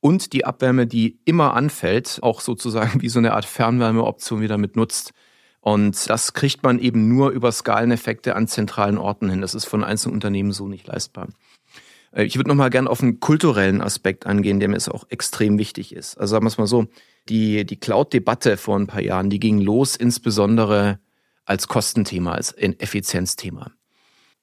und 0.00 0.32
die 0.32 0.44
Abwärme, 0.44 0.86
die 0.86 1.20
immer 1.24 1.54
anfällt, 1.54 2.18
auch 2.22 2.40
sozusagen 2.40 3.00
wie 3.00 3.08
so 3.08 3.18
eine 3.18 3.32
Art 3.32 3.46
Fernwärmeoption 3.46 4.40
wieder 4.42 4.58
mit 4.58 4.76
nutzt. 4.76 5.12
Und 5.60 6.10
das 6.10 6.34
kriegt 6.34 6.64
man 6.64 6.80
eben 6.80 7.08
nur 7.08 7.30
über 7.30 7.52
Skaleneffekte 7.52 8.34
an 8.34 8.48
zentralen 8.48 8.98
Orten 8.98 9.30
hin. 9.30 9.40
Das 9.40 9.54
ist 9.54 9.64
von 9.64 9.84
einzelnen 9.84 10.14
Unternehmen 10.14 10.52
so 10.52 10.66
nicht 10.66 10.88
leistbar. 10.88 11.28
Äh, 12.12 12.24
ich 12.24 12.36
würde 12.36 12.48
noch 12.48 12.56
mal 12.56 12.70
gerne 12.70 12.88
auf 12.88 13.02
einen 13.02 13.20
kulturellen 13.20 13.80
Aspekt 13.80 14.26
angehen, 14.26 14.60
der 14.60 14.68
mir 14.68 14.78
auch 14.90 15.04
extrem 15.08 15.58
wichtig 15.58 15.94
ist. 15.94 16.16
Also 16.18 16.32
sagen 16.32 16.44
wir 16.44 16.48
es 16.48 16.58
mal 16.58 16.66
so, 16.66 16.86
die, 17.28 17.64
die 17.64 17.78
Cloud-Debatte 17.78 18.56
vor 18.56 18.78
ein 18.78 18.86
paar 18.86 19.02
Jahren, 19.02 19.30
die 19.30 19.40
ging 19.40 19.60
los 19.60 19.96
insbesondere 19.96 20.98
als 21.44 21.68
Kostenthema, 21.68 22.32
als 22.32 22.52
Effizienzthema. 22.52 23.72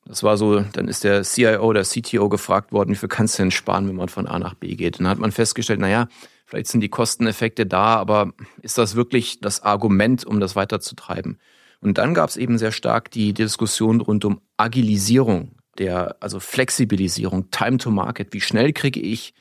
Das 0.06 0.24
war 0.24 0.38
so, 0.38 0.62
dann 0.62 0.88
ist 0.88 1.04
der 1.04 1.24
CIO 1.24 1.62
oder 1.62 1.84
CTO 1.84 2.30
gefragt 2.30 2.72
worden, 2.72 2.92
wie 2.92 2.96
viel 2.96 3.10
kannst 3.10 3.38
du 3.38 3.44
denn 3.44 3.52
sparen, 3.52 3.88
wenn 3.88 3.96
man 3.96 4.10
von 4.10 4.28
A 4.28 4.40
nach 4.40 4.56
B 4.56 4.76
geht? 4.76 4.98
Und 4.98 5.04
dann 5.04 5.12
hat 5.12 5.20
man 5.20 5.32
festgestellt, 5.32 5.80
naja, 5.80 6.08
vielleicht 6.46 6.68
sind 6.68 6.82
die 6.82 6.90
Kosteneffekte 6.90 7.66
da, 7.66 7.98
aber 7.98 8.34
ist 8.62 8.78
das 8.78 8.96
wirklich 8.96 9.40
das 9.40 9.62
Argument, 9.62 10.26
um 10.26 10.40
das 10.40 10.56
weiterzutreiben? 10.56 11.38
Und 11.82 11.98
dann 11.98 12.14
gab 12.14 12.30
es 12.30 12.38
eben 12.38 12.58
sehr 12.58 12.72
stark 12.72 13.12
die 13.12 13.34
Diskussion 13.34 14.02
rund 14.02 14.26
um 14.26 14.42
Agilisierung, 14.58 15.59
der, 15.80 16.18
also 16.20 16.40
Flexibilisierung, 16.40 17.50
Time 17.52 17.78
to 17.78 17.92
Market. 17.92 18.34
Wie 18.34 18.42
schnell 18.42 18.74
kriege 18.74 19.00
ich 19.00 19.34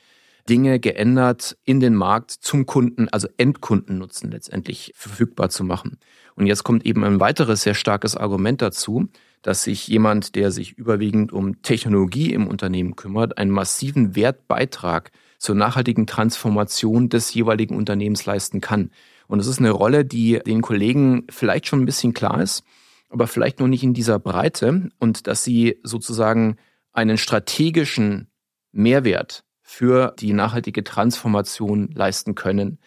Dinge 0.49 0.79
geändert 0.79 1.57
in 1.65 1.79
den 1.79 1.93
Markt 1.93 2.31
zum 2.31 2.65
Kunden, 2.65 3.07
also 3.09 3.27
Endkundennutzen 3.37 4.31
letztendlich 4.31 4.93
verfügbar 4.95 5.49
zu 5.49 5.63
machen? 5.63 5.99
Und 6.35 6.47
jetzt 6.47 6.63
kommt 6.63 6.85
eben 6.85 7.03
ein 7.03 7.19
weiteres 7.19 7.63
sehr 7.63 7.75
starkes 7.75 8.15
Argument 8.15 8.61
dazu, 8.61 9.09
dass 9.41 9.63
sich 9.63 9.87
jemand, 9.87 10.35
der 10.35 10.51
sich 10.51 10.77
überwiegend 10.77 11.31
um 11.31 11.61
Technologie 11.61 12.33
im 12.33 12.47
Unternehmen 12.47 12.95
kümmert, 12.95 13.37
einen 13.37 13.51
massiven 13.51 14.15
Wertbeitrag 14.15 15.11
zur 15.37 15.55
nachhaltigen 15.55 16.07
Transformation 16.07 17.09
des 17.09 17.33
jeweiligen 17.33 17.75
Unternehmens 17.75 18.25
leisten 18.25 18.61
kann. 18.61 18.91
Und 19.27 19.39
es 19.39 19.47
ist 19.47 19.59
eine 19.59 19.71
Rolle, 19.71 20.03
die 20.05 20.39
den 20.45 20.61
Kollegen 20.61 21.25
vielleicht 21.29 21.67
schon 21.67 21.81
ein 21.81 21.85
bisschen 21.85 22.13
klar 22.13 22.41
ist, 22.41 22.63
aber 23.09 23.27
vielleicht 23.27 23.59
noch 23.59 23.67
nicht 23.67 23.83
in 23.83 23.93
dieser 23.93 24.19
Breite 24.19 24.89
und 24.99 25.27
dass 25.27 25.43
sie 25.43 25.79
sozusagen 25.83 26.57
einen 26.91 27.17
strategischen 27.17 28.29
Mehrwert 28.71 29.43
für 29.61 30.13
die 30.19 30.33
nachhaltige 30.33 30.83
Transformation 30.83 31.89
leisten 31.93 32.35
können. 32.35 32.79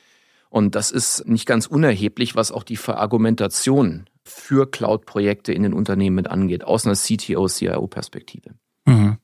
Und 0.48 0.74
das 0.74 0.90
ist 0.90 1.26
nicht 1.26 1.46
ganz 1.46 1.66
unerheblich, 1.66 2.34
was 2.34 2.52
auch 2.52 2.62
die 2.62 2.76
Verargumentation 2.76 4.06
für 4.24 4.70
Cloud-Projekte 4.70 5.52
in 5.52 5.62
den 5.62 5.74
Unternehmen 5.74 6.16
mit 6.16 6.28
angeht, 6.28 6.64
aus 6.64 6.86
einer 6.86 6.94
CTO-CIO-Perspektive. 6.94 8.50
Mhm. 8.84 9.18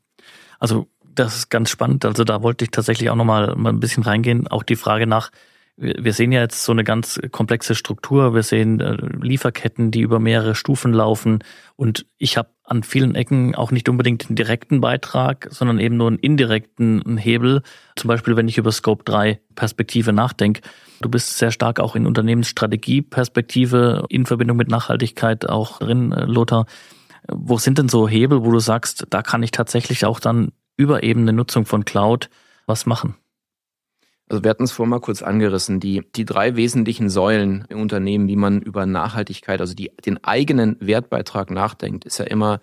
Also 0.59 0.87
das 1.03 1.37
ist 1.37 1.51
ganz 1.51 1.71
spannend. 1.71 2.05
Also 2.05 2.25
da 2.25 2.43
wollte 2.43 2.65
ich 2.65 2.71
tatsächlich 2.71 3.11
auch 3.11 3.17
nochmal 3.17 3.55
mal 3.57 3.73
ein 3.73 3.81
bisschen 3.81 4.03
reingehen. 4.03 4.49
Auch 4.49 4.63
die 4.63 4.77
Frage 4.77 5.07
nach, 5.07 5.31
wir 5.81 6.13
sehen 6.13 6.33
ja 6.33 6.41
jetzt 6.41 6.65
so 6.65 6.73
eine 6.73 6.83
ganz 6.83 7.21
komplexe 7.31 7.77
Struktur. 7.77 8.35
Wir 8.35 8.43
sehen 8.43 8.81
äh, 8.81 8.97
Lieferketten, 9.23 9.93
die 9.93 10.01
über 10.01 10.19
mehrere 10.19 10.57
Stufen 10.57 10.93
laufen. 10.93 11.45
Und 11.77 12.05
ich 12.19 12.37
habe 12.37 12.49
an 12.65 12.83
vielen 12.83 13.15
Ecken 13.15 13.55
auch 13.55 13.71
nicht 13.71 13.89
unbedingt 13.89 14.27
einen 14.27 14.35
direkten 14.35 14.81
Beitrag, 14.81 15.47
sondern 15.51 15.79
eben 15.79 15.97
nur 15.97 16.09
einen 16.09 16.19
indirekten 16.19 17.17
Hebel. 17.17 17.63
Zum 17.95 18.09
Beispiel, 18.09 18.35
wenn 18.35 18.49
ich 18.49 18.59
über 18.59 18.73
Scope 18.73 19.05
3 19.05 19.41
Perspektive 19.55 20.13
nachdenke. 20.13 20.63
Du 21.01 21.09
bist 21.09 21.39
sehr 21.39 21.53
stark 21.53 21.79
auch 21.79 21.95
in 21.95 22.07
Unternehmensstrategie-Perspektive 22.07 24.05
in 24.09 24.27
Verbindung 24.27 24.57
mit 24.57 24.69
Nachhaltigkeit 24.69 25.49
auch 25.49 25.79
drin, 25.79 26.11
äh, 26.11 26.25
Lothar. 26.25 26.67
Wo 27.31 27.57
sind 27.59 27.79
denn 27.79 27.89
so 27.89 28.09
Hebel, 28.09 28.45
wo 28.45 28.51
du 28.51 28.59
sagst, 28.59 29.07
da 29.11 29.23
kann 29.23 29.45
ich 29.45 29.53
tatsächlich 29.53 30.05
auch 30.05 30.19
dann 30.19 30.51
über 30.77 31.05
eben 31.05 31.21
eine 31.21 31.33
Nutzung 31.33 31.67
von 31.67 31.85
Cloud 31.85 32.31
was 32.67 32.85
machen? 32.85 33.15
Also 34.29 34.45
wir 34.45 34.51
hatten 34.51 34.65
es 34.65 34.73
vorhin 34.73 34.91
mal 34.91 35.01
kurz 35.01 35.23
angerissen, 35.23 35.81
die, 35.81 36.03
die 36.15 36.25
drei 36.25 36.57
wesentlichen 36.57 37.09
Säulen 37.09 37.65
im 37.69 37.81
Unternehmen, 37.81 38.29
wie 38.29 38.37
man 38.37 38.61
über 38.61 38.85
Nachhaltigkeit, 38.85 39.61
also 39.61 39.75
die, 39.75 39.91
den 40.05 40.23
eigenen 40.23 40.77
Wertbeitrag 40.81 41.51
nachdenkt, 41.51 42.05
ist 42.05 42.19
ja 42.19 42.27
immer 42.27 42.61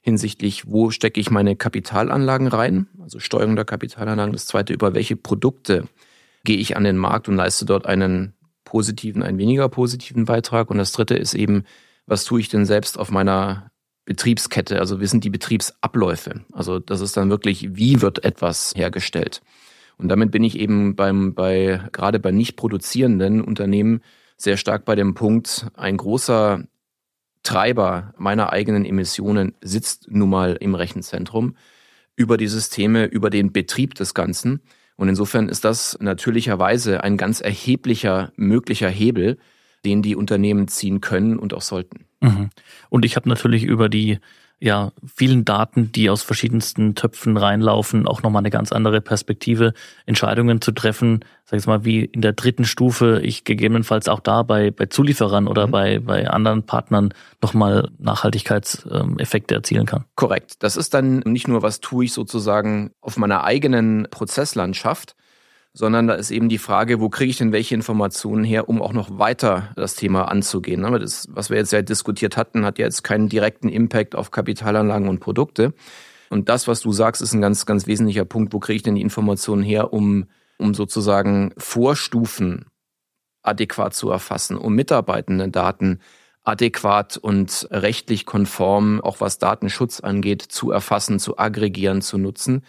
hinsichtlich, 0.00 0.66
wo 0.66 0.90
stecke 0.90 1.20
ich 1.20 1.30
meine 1.30 1.54
Kapitalanlagen 1.54 2.48
rein, 2.48 2.88
also 3.00 3.20
Steuerung 3.20 3.56
der 3.56 3.64
Kapitalanlagen. 3.64 4.32
Das 4.32 4.46
zweite, 4.46 4.72
über 4.72 4.94
welche 4.94 5.16
Produkte 5.16 5.86
gehe 6.44 6.56
ich 6.56 6.76
an 6.76 6.84
den 6.84 6.96
Markt 6.96 7.28
und 7.28 7.36
leiste 7.36 7.64
dort 7.64 7.86
einen 7.86 8.34
positiven, 8.64 9.22
einen 9.22 9.38
weniger 9.38 9.68
positiven 9.68 10.24
Beitrag. 10.24 10.70
Und 10.70 10.78
das 10.78 10.92
dritte 10.92 11.14
ist 11.14 11.34
eben, 11.34 11.64
was 12.06 12.24
tue 12.24 12.40
ich 12.40 12.48
denn 12.48 12.66
selbst 12.66 12.98
auf 12.98 13.10
meiner 13.10 13.70
Betriebskette? 14.06 14.80
Also 14.80 15.00
wie 15.00 15.06
sind 15.06 15.24
die 15.24 15.30
Betriebsabläufe? 15.30 16.40
Also 16.52 16.80
das 16.80 17.00
ist 17.00 17.16
dann 17.16 17.30
wirklich, 17.30 17.76
wie 17.76 18.00
wird 18.00 18.24
etwas 18.24 18.72
hergestellt? 18.74 19.40
Und 19.98 20.08
damit 20.08 20.30
bin 20.30 20.44
ich 20.44 20.58
eben 20.58 20.96
beim, 20.96 21.34
bei, 21.34 21.80
gerade 21.92 22.18
bei 22.18 22.30
nicht 22.30 22.56
produzierenden 22.56 23.40
Unternehmen 23.42 24.00
sehr 24.36 24.56
stark 24.56 24.84
bei 24.84 24.94
dem 24.94 25.14
Punkt, 25.14 25.68
ein 25.74 25.96
großer 25.96 26.64
Treiber 27.42 28.14
meiner 28.18 28.52
eigenen 28.52 28.84
Emissionen 28.84 29.54
sitzt 29.60 30.10
nun 30.10 30.30
mal 30.30 30.56
im 30.60 30.74
Rechenzentrum 30.74 31.56
über 32.16 32.36
die 32.36 32.48
Systeme, 32.48 33.06
über 33.06 33.30
den 33.30 33.52
Betrieb 33.52 33.94
des 33.94 34.14
Ganzen. 34.14 34.60
Und 34.96 35.08
insofern 35.08 35.48
ist 35.48 35.64
das 35.64 35.98
natürlicherweise 36.00 37.02
ein 37.02 37.16
ganz 37.16 37.40
erheblicher 37.40 38.32
möglicher 38.36 38.88
Hebel, 38.88 39.38
den 39.84 40.02
die 40.02 40.14
Unternehmen 40.14 40.68
ziehen 40.68 41.00
können 41.00 41.38
und 41.38 41.54
auch 41.54 41.62
sollten. 41.62 42.06
Mhm. 42.20 42.50
Und 42.88 43.04
ich 43.04 43.16
habe 43.16 43.28
natürlich 43.28 43.64
über 43.64 43.88
die 43.88 44.18
ja, 44.62 44.92
vielen 45.12 45.44
Daten, 45.44 45.90
die 45.90 46.08
aus 46.08 46.22
verschiedensten 46.22 46.94
Töpfen 46.94 47.36
reinlaufen, 47.36 48.06
auch 48.06 48.22
nochmal 48.22 48.42
eine 48.42 48.50
ganz 48.50 48.70
andere 48.70 49.00
Perspektive, 49.00 49.74
Entscheidungen 50.06 50.60
zu 50.60 50.70
treffen, 50.70 51.24
sag 51.46 51.58
ich 51.58 51.66
mal, 51.66 51.84
wie 51.84 52.04
in 52.04 52.20
der 52.20 52.32
dritten 52.32 52.64
Stufe 52.64 53.20
ich 53.24 53.42
gegebenenfalls 53.42 54.06
auch 54.06 54.20
da 54.20 54.44
bei, 54.44 54.70
bei 54.70 54.86
Zulieferern 54.86 55.48
oder 55.48 55.66
mhm. 55.66 55.70
bei, 55.72 55.98
bei 55.98 56.30
anderen 56.30 56.62
Partnern 56.62 57.12
nochmal 57.42 57.90
Nachhaltigkeitseffekte 57.98 59.52
erzielen 59.56 59.86
kann. 59.86 60.04
Korrekt. 60.14 60.62
Das 60.62 60.76
ist 60.76 60.94
dann 60.94 61.18
nicht 61.26 61.48
nur, 61.48 61.62
was 61.62 61.80
tue 61.80 62.04
ich 62.04 62.12
sozusagen 62.12 62.92
auf 63.00 63.16
meiner 63.16 63.42
eigenen 63.42 64.06
Prozesslandschaft, 64.12 65.16
sondern 65.74 66.06
da 66.06 66.14
ist 66.14 66.30
eben 66.30 66.48
die 66.48 66.58
Frage, 66.58 67.00
wo 67.00 67.08
kriege 67.08 67.30
ich 67.30 67.38
denn 67.38 67.52
welche 67.52 67.74
Informationen 67.74 68.44
her, 68.44 68.68
um 68.68 68.82
auch 68.82 68.92
noch 68.92 69.18
weiter 69.18 69.70
das 69.74 69.94
Thema 69.94 70.28
anzugehen. 70.28 70.84
Aber 70.84 70.98
das, 70.98 71.28
was 71.30 71.48
wir 71.48 71.56
jetzt 71.56 71.72
ja 71.72 71.82
diskutiert 71.82 72.36
hatten, 72.36 72.64
hat 72.64 72.78
ja 72.78 72.84
jetzt 72.84 73.02
keinen 73.02 73.28
direkten 73.28 73.68
Impact 73.68 74.14
auf 74.14 74.30
Kapitalanlagen 74.30 75.08
und 75.08 75.20
Produkte. 75.20 75.72
Und 76.28 76.48
das, 76.48 76.68
was 76.68 76.80
du 76.80 76.92
sagst, 76.92 77.22
ist 77.22 77.32
ein 77.32 77.40
ganz, 77.40 77.66
ganz 77.66 77.86
wesentlicher 77.86 78.24
Punkt. 78.24 78.52
Wo 78.52 78.58
kriege 78.58 78.76
ich 78.76 78.82
denn 78.82 78.94
die 78.94 79.02
Informationen 79.02 79.62
her, 79.62 79.92
um, 79.92 80.26
um 80.58 80.74
sozusagen 80.74 81.52
Vorstufen 81.56 82.66
adäquat 83.42 83.94
zu 83.94 84.10
erfassen, 84.10 84.56
um 84.56 84.74
mitarbeitende 84.74 85.48
Daten 85.48 86.00
adäquat 86.44 87.16
und 87.16 87.68
rechtlich 87.70 88.26
konform, 88.26 89.00
auch 89.00 89.20
was 89.20 89.38
Datenschutz 89.38 90.00
angeht, 90.00 90.42
zu 90.42 90.70
erfassen, 90.70 91.18
zu 91.18 91.38
aggregieren, 91.38 92.02
zu 92.02 92.18
nutzen. 92.18 92.62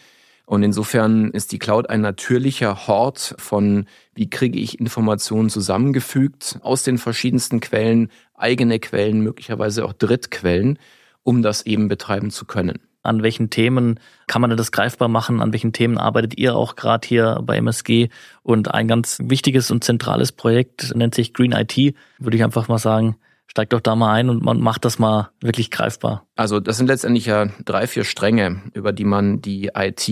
Und 0.46 0.64
insofern 0.64 1.32
ist 1.32 1.52
die 1.52 1.60
Cloud 1.60 1.90
ein 1.90 2.02
natürlicher 2.02 2.88
Hort 2.88 3.36
von, 3.38 3.86
wie 4.14 4.30
kriege 4.30 4.60
ich 4.60 4.80
Informationen 4.80 5.50
zusammengefügt 5.50 6.60
aus 6.62 6.84
den 6.84 6.98
verschiedensten 6.98 7.60
Quellen, 7.62 8.10
eigene 8.36 8.80
Quellen, 8.80 9.22
möglicherweise 9.22 9.86
auch 9.86 9.94
Drittquellen, 9.94 10.80
um 11.24 11.42
das 11.42 11.66
eben 11.66 11.88
betreiben 11.88 12.30
zu 12.30 12.46
können. 12.46 12.80
An 13.04 13.22
welchen 13.22 13.50
Themen 13.50 14.00
kann 14.28 14.42
man 14.42 14.56
das 14.56 14.72
greifbar 14.72 15.10
machen? 15.10 15.42
An 15.42 15.52
welchen 15.52 15.74
Themen 15.74 15.98
arbeitet 15.98 16.38
ihr 16.38 16.56
auch 16.56 16.76
gerade 16.76 17.06
hier 17.06 17.42
bei 17.44 17.58
MSG? 17.58 18.10
Und 18.44 18.74
ein 18.74 18.88
ganz 18.88 19.20
wichtiges 19.22 19.72
und 19.72 19.84
zentrales 19.84 20.32
Projekt 20.32 20.96
nennt 20.96 21.14
sich 21.14 21.34
Green 21.34 21.52
IT. 21.52 21.96
Würde 22.18 22.38
ich 22.38 22.44
einfach 22.44 22.70
mal 22.70 22.78
sagen, 22.78 23.18
steig 23.54 23.70
doch 23.70 23.82
da 23.82 23.96
mal 23.96 24.12
ein 24.12 24.30
und 24.32 24.44
man 24.44 24.60
macht 24.60 24.84
das 24.84 24.98
mal 24.98 25.30
wirklich 25.40 25.70
greifbar. 25.70 26.26
Also 26.36 26.60
das 26.60 26.78
sind 26.78 26.88
letztendlich 26.88 27.28
ja 27.28 27.50
drei, 27.64 27.86
vier 27.86 28.04
Stränge, 28.04 28.64
über 28.74 28.92
die 28.92 29.04
man 29.04 29.42
die 29.42 29.70
IT 29.76 30.10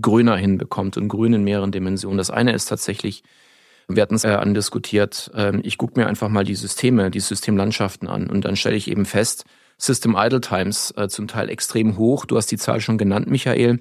grüner 0.00 0.36
hinbekommt 0.36 0.96
und 0.96 1.08
grün 1.08 1.34
in 1.34 1.44
mehreren 1.44 1.72
Dimensionen. 1.72 2.16
Das 2.16 2.30
eine 2.30 2.54
ist 2.54 2.64
tatsächlich, 2.64 3.22
wir 3.86 4.00
hatten 4.00 4.14
es 4.14 4.22
ja 4.22 4.38
andiskutiert, 4.38 5.30
ähm, 5.34 5.60
ich 5.62 5.76
gucke 5.76 6.00
mir 6.00 6.06
einfach 6.06 6.30
mal 6.30 6.44
die 6.44 6.54
Systeme, 6.54 7.10
die 7.10 7.20
Systemlandschaften 7.20 8.08
an 8.08 8.30
und 8.30 8.46
dann 8.46 8.56
stelle 8.56 8.76
ich 8.76 8.90
eben 8.90 9.04
fest, 9.04 9.44
System 9.76 10.16
Idle 10.18 10.40
Times 10.40 10.94
äh, 10.96 11.08
zum 11.08 11.28
Teil 11.28 11.50
extrem 11.50 11.98
hoch. 11.98 12.24
Du 12.24 12.38
hast 12.38 12.50
die 12.50 12.56
Zahl 12.56 12.80
schon 12.80 12.96
genannt, 12.96 13.28
Michael. 13.28 13.80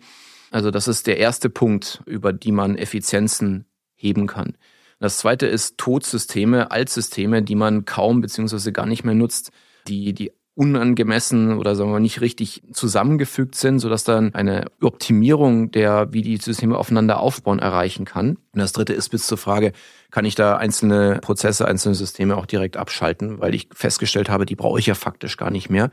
Also 0.51 0.71
das 0.71 0.89
ist 0.89 1.07
der 1.07 1.19
erste 1.19 1.49
Punkt, 1.49 2.03
über 2.05 2.33
die 2.33 2.51
man 2.51 2.75
Effizienzen 2.75 3.65
heben 3.95 4.27
kann. 4.27 4.57
Das 5.03 5.17
zweite 5.17 5.47
ist 5.47 5.77
Todsysteme, 5.77 6.71
Altsysteme, 6.71 7.43
die 7.43 7.55
man 7.55 7.83
kaum 7.83 8.21
beziehungsweise 8.21 8.71
gar 8.71 8.85
nicht 8.85 9.03
mehr 9.03 9.15
nutzt, 9.15 9.51
die, 9.89 10.13
die 10.13 10.31
unangemessen 10.55 11.57
oder 11.57 11.75
sagen 11.75 11.91
wir 11.91 11.99
nicht 11.99 12.21
richtig 12.21 12.63
zusammengefügt 12.71 13.55
sind, 13.55 13.79
sodass 13.79 14.05
dann 14.05 14.33
eine 14.33 14.67
Optimierung 14.81 15.71
der, 15.71 16.13
wie 16.13 16.21
die 16.21 16.37
Systeme 16.37 16.77
aufeinander 16.77 17.19
aufbauen, 17.19 17.59
erreichen 17.59 18.05
kann. 18.05 18.37
Und 18.53 18.59
das 18.59 18.71
dritte 18.71 18.93
ist 18.93 19.09
bis 19.09 19.27
zur 19.27 19.37
Frage, 19.37 19.73
kann 20.09 20.23
ich 20.23 20.35
da 20.35 20.55
einzelne 20.55 21.19
Prozesse, 21.21 21.67
einzelne 21.67 21.95
Systeme 21.95 22.37
auch 22.37 22.45
direkt 22.45 22.77
abschalten, 22.77 23.41
weil 23.41 23.53
ich 23.53 23.67
festgestellt 23.73 24.29
habe, 24.29 24.45
die 24.45 24.55
brauche 24.55 24.79
ich 24.79 24.85
ja 24.85 24.95
faktisch 24.95 25.35
gar 25.35 25.51
nicht 25.51 25.69
mehr. 25.69 25.91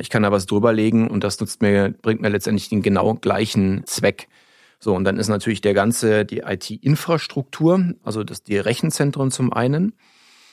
Ich 0.00 0.08
kann 0.08 0.22
da 0.22 0.32
was 0.32 0.46
drüberlegen 0.46 1.08
und 1.08 1.24
das 1.24 1.38
nutzt 1.38 1.60
mir, 1.60 1.94
bringt 2.00 2.22
mir 2.22 2.30
letztendlich 2.30 2.70
den 2.70 2.80
genau 2.80 3.16
gleichen 3.16 3.82
Zweck. 3.84 4.28
So, 4.86 4.94
und 4.94 5.02
dann 5.02 5.16
ist 5.16 5.26
natürlich 5.26 5.60
der 5.60 5.74
ganze, 5.74 6.24
die 6.24 6.44
IT-Infrastruktur, 6.46 7.94
also 8.04 8.22
das, 8.22 8.44
die 8.44 8.56
Rechenzentren 8.56 9.32
zum 9.32 9.52
einen. 9.52 9.94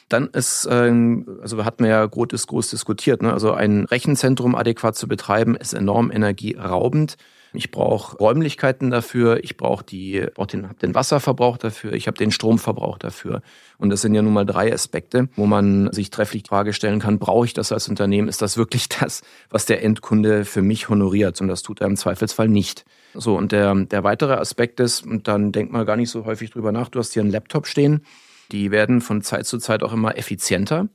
Dann 0.10 0.26
ist, 0.30 0.68
ähm, 0.72 1.38
also 1.44 1.64
hatten 1.64 1.84
wir 1.84 1.92
ja 1.92 2.04
groß, 2.04 2.48
groß 2.48 2.72
diskutiert, 2.72 3.22
ne? 3.22 3.32
also 3.32 3.54
ein 3.54 3.86
Rechenzentrum 3.86 4.56
adäquat 4.56 4.96
zu 4.96 5.08
betreiben, 5.08 5.56
ist 5.56 5.74
enorm 5.74 6.10
energieraubend. 6.10 7.18
Ich 7.54 7.70
brauche 7.70 8.18
Räumlichkeiten 8.18 8.90
dafür, 8.90 9.44
ich 9.44 9.56
brauche 9.56 9.86
die, 9.86 10.26
brauch 10.34 10.48
den, 10.48 10.68
den 10.82 10.96
Wasserverbrauch 10.96 11.60
dafür, 11.60 11.94
ich 11.94 12.08
habe 12.08 12.18
den 12.18 12.32
Stromverbrauch 12.32 12.98
dafür. 12.98 13.44
Und 13.78 13.92
das 13.92 14.02
sind 14.02 14.16
ja 14.16 14.24
nun 14.24 14.34
mal 14.34 14.48
drei 14.48 14.74
Aspekte, 14.74 15.30
wo 15.36 15.46
man 15.46 15.94
sich 15.94 16.10
trefflich 16.10 16.42
die 16.42 16.50
Frage 16.50 16.74
stellen 16.74 17.00
kann, 17.00 17.20
brauche 17.20 17.46
ich 17.46 17.54
das 17.54 17.72
als 17.72 17.88
Unternehmen? 17.88 18.30
Ist 18.30 18.42
das 18.42 18.58
wirklich 18.58 18.90
das, 18.90 19.22
was 19.52 19.68
der 19.68 19.84
Endkunde 19.84 20.44
für 20.44 20.64
mich 20.64 20.90
honoriert? 20.90 21.40
Und 21.40 21.50
das 21.50 21.62
tut 21.62 21.82
er 21.82 21.88
im 21.88 21.98
Zweifelsfall 21.98 22.48
nicht. 22.48 22.84
So, 23.14 23.38
und 23.38 23.52
der, 23.52 23.74
der 23.76 24.04
weitere 24.04 24.34
Aspekt 24.34 24.80
ist, 24.80 25.06
und 25.06 25.28
dann 25.28 25.52
denkt 25.52 25.72
man 25.72 25.86
gar 25.86 25.96
nicht 25.96 26.10
so 26.10 26.26
häufig 26.26 26.52
drüber 26.52 26.72
nach, 26.72 26.90
du 26.90 27.00
hast 27.00 27.14
hier 27.14 27.22
einen 27.22 27.32
Laptop 27.32 27.68
stehen, 27.68 28.06
die 28.52 28.72
werden 28.72 29.02
von 29.02 29.22
Zeit 29.22 29.46
zu 29.46 29.58
Zeit 29.58 29.84
auch 29.84 29.94
immer 29.94 30.18
effizienter. 30.18 30.90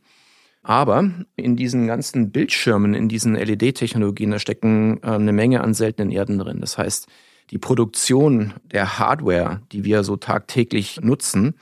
Aber 0.62 1.10
in 1.36 1.56
diesen 1.56 1.86
ganzen 1.86 2.30
Bildschirmen, 2.30 2.94
in 2.94 3.08
diesen 3.08 3.34
LED-Technologien, 3.34 4.32
da 4.32 4.38
stecken 4.38 5.00
äh, 5.02 5.10
eine 5.10 5.32
Menge 5.32 5.62
an 5.62 5.72
seltenen 5.72 6.10
Erden 6.10 6.38
drin. 6.38 6.60
Das 6.60 6.76
heißt, 6.76 7.06
die 7.50 7.58
Produktion 7.58 8.54
der 8.64 8.98
Hardware, 8.98 9.62
die 9.72 9.84
wir 9.84 10.04
so 10.04 10.16
tagtäglich 10.16 11.00
nutzen, 11.00 11.54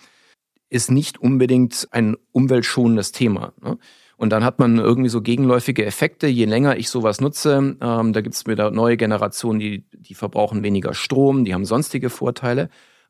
ist 0.68 0.90
nicht 0.90 1.18
unbedingt 1.18 1.86
ein 1.92 2.16
umweltschonendes 2.32 3.12
Thema. 3.12 3.52
Ne? 3.62 3.78
Und 4.16 4.30
dann 4.30 4.44
hat 4.44 4.58
man 4.58 4.78
irgendwie 4.78 5.10
so 5.10 5.20
gegenläufige 5.20 5.84
Effekte. 5.84 6.26
Je 6.26 6.46
länger 6.46 6.76
ich 6.78 6.88
sowas 6.88 7.20
nutze, 7.20 7.76
ähm, 7.80 8.12
da 8.12 8.20
gibt 8.22 8.34
es 8.34 8.46
wieder 8.46 8.70
neue 8.70 8.96
Generationen, 8.96 9.60
die, 9.60 9.84
die 10.08 10.14
verbrauchen 10.14 10.62
weniger 10.62 10.94
Strom, 10.94 11.44
die 11.44 11.54
haben 11.54 11.64
sonstige 11.64 12.10
Vorteile. 12.10 12.68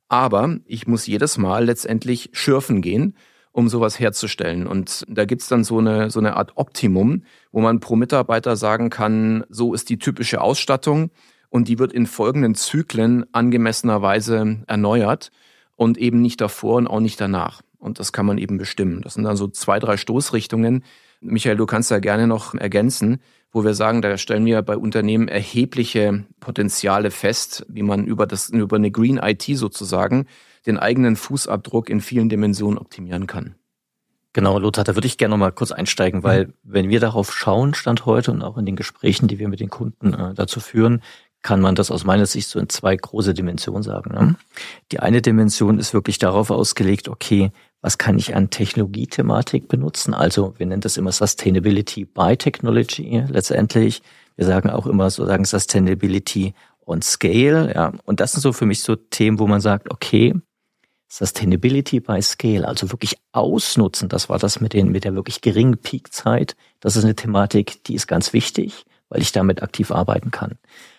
Aber 0.08 0.56
ich 0.66 0.86
muss 0.86 1.06
jedes 1.06 1.38
Mal 1.38 1.64
letztendlich 1.64 2.30
schürfen 2.32 2.82
gehen 2.82 3.16
um 3.56 3.70
sowas 3.70 3.98
herzustellen. 3.98 4.66
Und 4.66 5.06
da 5.08 5.24
gibt's 5.24 5.48
dann 5.48 5.64
so 5.64 5.78
eine, 5.78 6.10
so 6.10 6.20
eine 6.20 6.36
Art 6.36 6.52
Optimum, 6.56 7.22
wo 7.52 7.62
man 7.62 7.80
pro 7.80 7.96
Mitarbeiter 7.96 8.54
sagen 8.54 8.90
kann, 8.90 9.44
so 9.48 9.72
ist 9.72 9.88
die 9.88 9.98
typische 9.98 10.42
Ausstattung 10.42 11.10
und 11.48 11.66
die 11.66 11.78
wird 11.78 11.94
in 11.94 12.04
folgenden 12.04 12.54
Zyklen 12.54 13.24
angemessenerweise 13.32 14.58
erneuert 14.66 15.30
und 15.74 15.96
eben 15.96 16.20
nicht 16.20 16.42
davor 16.42 16.76
und 16.76 16.86
auch 16.86 17.00
nicht 17.00 17.18
danach. 17.18 17.62
Und 17.78 17.98
das 17.98 18.12
kann 18.12 18.26
man 18.26 18.36
eben 18.36 18.58
bestimmen. 18.58 19.00
Das 19.00 19.14
sind 19.14 19.24
dann 19.24 19.38
so 19.38 19.48
zwei, 19.48 19.78
drei 19.78 19.96
Stoßrichtungen. 19.96 20.84
Michael, 21.22 21.56
du 21.56 21.64
kannst 21.64 21.90
da 21.90 21.98
gerne 21.98 22.26
noch 22.26 22.54
ergänzen, 22.54 23.22
wo 23.52 23.64
wir 23.64 23.74
sagen, 23.74 24.02
da 24.02 24.18
stellen 24.18 24.44
wir 24.44 24.60
bei 24.62 24.76
Unternehmen 24.76 25.28
erhebliche 25.28 26.24
Potenziale 26.40 27.10
fest, 27.10 27.64
wie 27.68 27.82
man 27.82 28.04
über 28.04 28.26
das, 28.26 28.50
über 28.50 28.76
eine 28.76 28.90
Green 28.90 29.18
IT 29.18 29.44
sozusagen 29.54 30.26
den 30.66 30.78
eigenen 30.78 31.16
Fußabdruck 31.16 31.88
in 31.88 32.00
vielen 32.00 32.28
Dimensionen 32.28 32.78
optimieren 32.78 33.26
kann. 33.26 33.54
Genau, 34.32 34.58
Lothar, 34.58 34.84
da 34.84 34.94
würde 34.94 35.06
ich 35.06 35.16
gerne 35.16 35.30
noch 35.30 35.38
mal 35.38 35.50
kurz 35.50 35.72
einsteigen, 35.72 36.22
weil 36.22 36.48
mhm. 36.48 36.52
wenn 36.62 36.88
wir 36.90 37.00
darauf 37.00 37.32
schauen, 37.32 37.72
Stand 37.72 38.04
heute 38.04 38.32
und 38.32 38.42
auch 38.42 38.58
in 38.58 38.66
den 38.66 38.76
Gesprächen, 38.76 39.28
die 39.28 39.38
wir 39.38 39.48
mit 39.48 39.60
den 39.60 39.70
Kunden 39.70 40.12
äh, 40.12 40.34
dazu 40.34 40.60
führen, 40.60 41.00
kann 41.40 41.60
man 41.60 41.74
das 41.74 41.90
aus 41.90 42.04
meiner 42.04 42.26
Sicht 42.26 42.48
so 42.48 42.58
in 42.58 42.68
zwei 42.68 42.96
große 42.96 43.32
Dimensionen 43.32 43.82
sagen. 43.82 44.12
Ne? 44.12 44.20
Mhm. 44.20 44.36
Die 44.92 45.00
eine 45.00 45.22
Dimension 45.22 45.78
ist 45.78 45.94
wirklich 45.94 46.18
darauf 46.18 46.50
ausgelegt, 46.50 47.08
okay, 47.08 47.50
was 47.82 47.98
kann 47.98 48.18
ich 48.18 48.34
an 48.34 48.50
Technologiethematik 48.50 49.68
benutzen? 49.68 50.14
Also 50.14 50.54
wir 50.58 50.66
nennen 50.66 50.80
das 50.80 50.96
immer 50.96 51.12
Sustainability 51.12 52.04
by 52.04 52.36
Technology 52.36 53.22
letztendlich. 53.28 54.02
Wir 54.36 54.46
sagen 54.46 54.70
auch 54.70 54.86
immer 54.86 55.10
so 55.10 55.24
sagen 55.24 55.44
Sustainability 55.44 56.54
on 56.84 57.02
Scale. 57.02 57.72
Ja, 57.74 57.92
und 58.04 58.20
das 58.20 58.32
sind 58.32 58.40
so 58.40 58.52
für 58.52 58.66
mich 58.66 58.82
so 58.82 58.96
Themen, 58.96 59.38
wo 59.38 59.46
man 59.46 59.60
sagt, 59.60 59.90
okay, 59.90 60.34
Sustainability 61.08 62.00
by 62.00 62.20
Scale, 62.20 62.66
also 62.66 62.90
wirklich 62.90 63.16
ausnutzen, 63.32 64.08
das 64.08 64.28
war 64.28 64.38
das 64.38 64.60
mit, 64.60 64.72
den, 64.72 64.90
mit 64.90 65.04
der 65.04 65.14
wirklich 65.14 65.40
geringen 65.40 65.78
Peakzeit. 65.78 66.56
Das 66.80 66.96
ist 66.96 67.04
eine 67.04 67.14
Thematik, 67.14 67.84
die 67.84 67.94
ist 67.94 68.08
ganz 68.08 68.32
wichtig, 68.32 68.84
weil 69.08 69.22
ich 69.22 69.32
damit 69.32 69.62
aktiv 69.62 69.92
arbeiten 69.92 70.30
kann. 70.30 70.58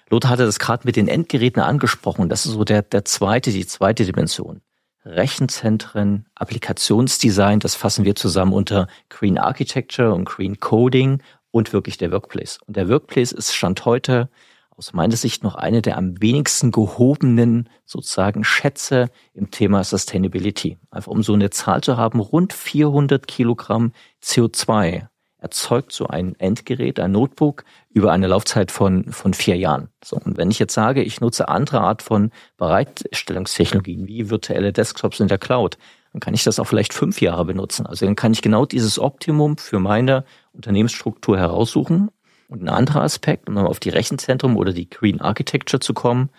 Lothar 0.09 0.31
hatte 0.31 0.45
das 0.45 0.59
gerade 0.59 0.83
mit 0.85 0.95
den 0.95 1.09
Endgeräten 1.09 1.61
angesprochen. 1.61 2.29
Das 2.29 2.45
ist 2.45 2.53
so 2.53 2.63
der, 2.63 2.81
der 2.81 3.03
zweite, 3.03 3.51
die 3.51 3.67
zweite 3.67 4.05
Dimension. 4.05 4.61
Rechenzentren, 5.07 6.25
Applikationsdesign, 6.35 7.59
das 7.59 7.75
fassen 7.75 8.05
wir 8.05 8.15
zusammen 8.15 8.53
unter 8.53 8.87
Green 9.09 9.37
Architecture 9.37 10.13
und 10.13 10.25
Green 10.25 10.59
Coding 10.59 11.21
und 11.51 11.73
wirklich 11.73 11.97
der 11.97 12.11
Workplace. 12.11 12.59
Und 12.67 12.77
der 12.77 12.89
Workplace 12.89 13.31
ist 13.31 13.53
Stand 13.53 13.85
heute 13.85 14.29
aus 14.69 14.93
meiner 14.93 15.15
Sicht 15.15 15.43
noch 15.43 15.55
eine 15.55 15.81
der 15.81 15.97
am 15.97 16.21
wenigsten 16.21 16.71
gehobenen 16.71 17.69
sozusagen 17.85 18.43
Schätze 18.43 19.09
im 19.33 19.49
Thema 19.49 19.83
Sustainability. 19.83 20.77
Einfach 20.91 21.11
um 21.11 21.23
so 21.23 21.33
eine 21.33 21.49
Zahl 21.49 21.81
zu 21.81 21.97
haben, 21.97 22.19
rund 22.19 22.53
400 22.53 23.27
Kilogramm 23.27 23.93
CO2 24.23 25.07
erzeugt 25.39 25.91
so 25.91 26.07
ein 26.07 26.35
Endgerät, 26.39 26.99
ein 26.99 27.11
Notebook 27.11 27.63
über 27.89 28.11
eine 28.11 28.27
Laufzeit 28.27 28.71
von, 28.71 29.11
von 29.11 29.33
vier 29.33 29.55
Jahren. 29.55 29.89
So, 30.03 30.17
und 30.17 30.37
wenn 30.37 30.49
ich 30.49 30.59
jetzt 30.59 30.73
sage, 30.73 31.03
ich 31.03 31.21
nutze 31.21 31.47
andere 31.47 31.81
Art 31.81 32.01
von 32.01 32.31
Bereitstellungstechnologien 32.57 34.07
wie 34.07 34.29
virtuelle 34.29 34.73
Desktops 34.73 35.19
in 35.19 35.27
der 35.27 35.37
Cloud, 35.37 35.77
dann 36.13 36.19
kann 36.19 36.33
ich 36.33 36.43
das 36.43 36.59
auch 36.59 36.65
vielleicht 36.65 36.93
fünf 36.93 37.21
Jahre 37.21 37.45
benutzen. 37.45 37.85
Also 37.85 38.05
dann 38.05 38.15
kann 38.15 38.33
ich 38.33 38.41
genau 38.41 38.65
dieses 38.65 38.97
Optimum 38.97 39.57
für 39.57 39.79
meine 39.79 40.25
Unternehmensstruktur 40.53 41.37
heraussuchen 41.37 42.09
und 42.47 42.63
ein 42.63 42.69
anderer 42.69 43.03
Aspekt, 43.03 43.47
um 43.47 43.57
auf 43.57 43.79
die 43.79 43.89
Rechenzentrum 43.89 44.57
oder 44.57 44.73
die 44.73 44.89
Green 44.89 45.21
Architecture 45.21 45.79
zu 45.79 45.93
kommen, 45.93 46.29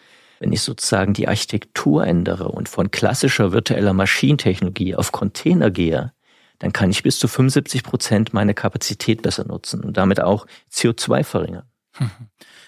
wenn 0.41 0.53
ich 0.53 0.63
sozusagen 0.63 1.15
die 1.15 1.29
Architektur 1.29 2.05
ändere 2.05 2.49
und 2.49 2.69
von 2.69 2.91
klassischer 2.91 3.53
virtueller 3.53 3.93
Maschinentechnologie 3.93 4.97
auf 4.97 5.13
Container 5.13 5.71
gehe, 5.71 6.13
dann 6.59 6.73
kann 6.73 6.90
ich 6.90 7.03
bis 7.03 7.18
zu 7.18 7.29
75 7.29 7.83
Prozent 7.83 8.35
meine 8.35 8.55
Kapazität 8.55 9.23
besser 9.23 9.47
nutzen 9.47 9.85
und 9.85 9.97
damit 9.97 10.21
auch 10.21 10.47
CO2 10.73 11.25
verringern. 11.25 11.64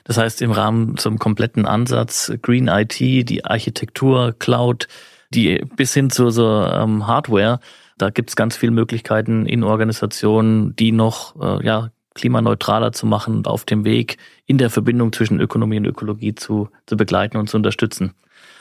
Das 0.04 0.16
heißt, 0.16 0.40
im 0.40 0.50
Rahmen 0.50 0.96
zum 0.96 1.18
kompletten 1.18 1.66
Ansatz 1.66 2.32
Green 2.40 2.68
IT, 2.68 2.98
die 2.98 3.44
Architektur, 3.44 4.34
Cloud, 4.38 4.88
die 5.28 5.62
bis 5.76 5.92
hin 5.92 6.08
zu 6.08 6.30
so 6.30 6.64
ähm, 6.64 7.06
Hardware, 7.06 7.60
da 7.98 8.08
gibt's 8.08 8.34
ganz 8.34 8.56
viele 8.56 8.72
Möglichkeiten 8.72 9.44
in 9.44 9.62
Organisationen, 9.62 10.74
die 10.74 10.90
noch 10.90 11.40
äh, 11.40 11.64
ja, 11.64 11.90
klimaneutraler 12.14 12.92
zu 12.92 13.06
machen 13.06 13.36
und 13.36 13.46
auf 13.46 13.64
dem 13.64 13.84
Weg 13.84 14.16
in 14.46 14.58
der 14.58 14.70
Verbindung 14.70 15.12
zwischen 15.12 15.38
Ökonomie 15.38 15.76
und 15.76 15.86
Ökologie 15.86 16.34
zu, 16.34 16.70
zu 16.86 16.96
begleiten 16.96 17.36
und 17.36 17.48
zu 17.48 17.58
unterstützen. 17.58 18.14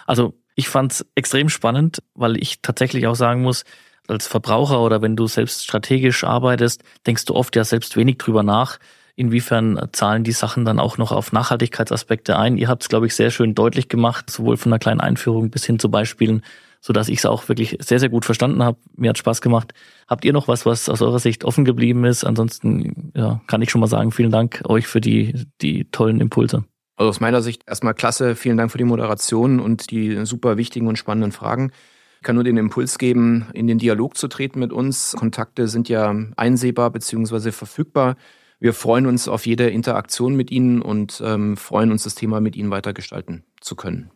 Also 0.06 0.34
ich 0.56 0.68
fand 0.68 0.92
es 0.92 1.06
extrem 1.16 1.50
spannend, 1.50 2.04
weil 2.14 2.38
ich 2.38 2.62
tatsächlich 2.62 3.08
auch 3.08 3.16
sagen 3.16 3.42
muss, 3.42 3.64
als 4.10 4.28
Verbraucher 4.28 4.82
oder 4.82 5.02
wenn 5.02 5.16
du 5.16 5.28
selbst 5.28 5.64
strategisch 5.64 6.24
arbeitest, 6.24 6.84
denkst 7.06 7.26
du 7.26 7.36
oft 7.36 7.56
ja 7.56 7.64
selbst 7.64 7.96
wenig 7.98 8.18
drüber 8.18 8.44
nach, 8.44 8.80
inwiefern 9.16 9.90
zahlen 9.92 10.24
die 10.24 10.32
Sachen 10.32 10.66
dann 10.66 10.80
auch 10.80 10.98
noch 10.98 11.12
auf 11.12 11.32
Nachhaltigkeitsaspekte 11.32 12.38
ein. 12.38 12.58
Ihr 12.58 12.70
habt 12.70 12.84
es, 12.84 12.90
glaube 12.90 13.06
ich, 13.06 13.16
sehr 13.16 13.32
schön 13.32 13.54
deutlich 13.54 13.90
gemacht, 13.90 14.30
sowohl 14.30 14.58
von 14.58 14.72
einer 14.72 14.80
kleinen 14.80 15.02
Einführung 15.02 15.50
bis 15.50 15.66
hin 15.66 15.78
zu 15.78 15.92
Beispielen, 15.92 16.42
so 16.80 16.94
dass 16.94 17.10
ich 17.10 17.20
es 17.20 17.26
auch 17.26 17.50
wirklich 17.50 17.78
sehr, 17.82 18.00
sehr 18.00 18.08
gut 18.08 18.24
verstanden 18.24 18.64
habe. 18.64 18.78
Mir 18.96 19.10
hat 19.10 19.18
Spaß 19.18 19.42
gemacht. 19.42 19.74
Habt 20.08 20.24
ihr 20.24 20.32
noch 20.32 20.48
was, 20.48 20.66
was 20.66 20.88
aus 20.88 21.02
eurer 21.02 21.20
Sicht 21.20 21.44
offen 21.44 21.66
geblieben 21.66 22.06
ist? 22.06 22.24
Ansonsten 22.24 23.12
ja, 23.14 23.42
kann 23.48 23.62
ich 23.62 23.72
schon 23.72 23.82
mal 23.82 23.88
sagen, 23.88 24.12
vielen 24.12 24.32
Dank 24.32 24.62
euch 24.66 24.88
für 24.88 25.02
die, 25.02 25.48
die 25.62 25.92
tollen 25.92 26.22
Impulse. 26.22 26.64
Also 26.96 27.10
aus 27.10 27.20
meiner 27.20 27.42
Sicht 27.42 27.64
erstmal 27.68 27.94
klasse. 27.94 28.36
Vielen 28.36 28.58
Dank 28.58 28.72
für 28.72 28.78
die 28.78 28.84
Moderation 28.86 29.60
und 29.60 29.92
die 29.92 30.26
super 30.26 30.58
wichtigen 30.58 30.88
und 30.88 30.98
spannenden 30.98 31.32
Fragen. 31.32 31.72
Ich 32.20 32.24
kann 32.24 32.36
nur 32.36 32.44
den 32.44 32.58
Impuls 32.58 32.98
geben, 32.98 33.48
in 33.54 33.68
den 33.68 33.78
Dialog 33.78 34.18
zu 34.18 34.28
treten 34.28 34.60
mit 34.60 34.74
uns. 34.74 35.16
Kontakte 35.18 35.70
sind 35.70 35.88
ja 35.88 36.14
einsehbar 36.36 36.92
bzw. 36.92 37.54
verfügbar. 37.54 38.18
Wir 38.60 38.74
freuen 38.74 39.06
uns 39.06 39.30
auf 39.30 39.46
jede 39.46 39.70
Interaktion 39.70 40.36
mit 40.36 40.52
Ihnen 40.52 40.82
und 40.82 41.24
ähm, 41.26 41.56
freuen 41.56 41.92
uns, 41.92 42.04
das 42.04 42.16
Thema 42.16 42.42
mit 42.42 42.58
Ihnen 42.58 42.72
weitergestalten 42.72 43.46
zu 43.62 43.78
können. 43.78 44.12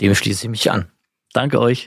Dem 0.00 0.16
schließe 0.16 0.46
ich 0.46 0.50
mich 0.50 0.72
an. 0.72 0.90
Danke 1.32 1.60
euch. 1.60 1.86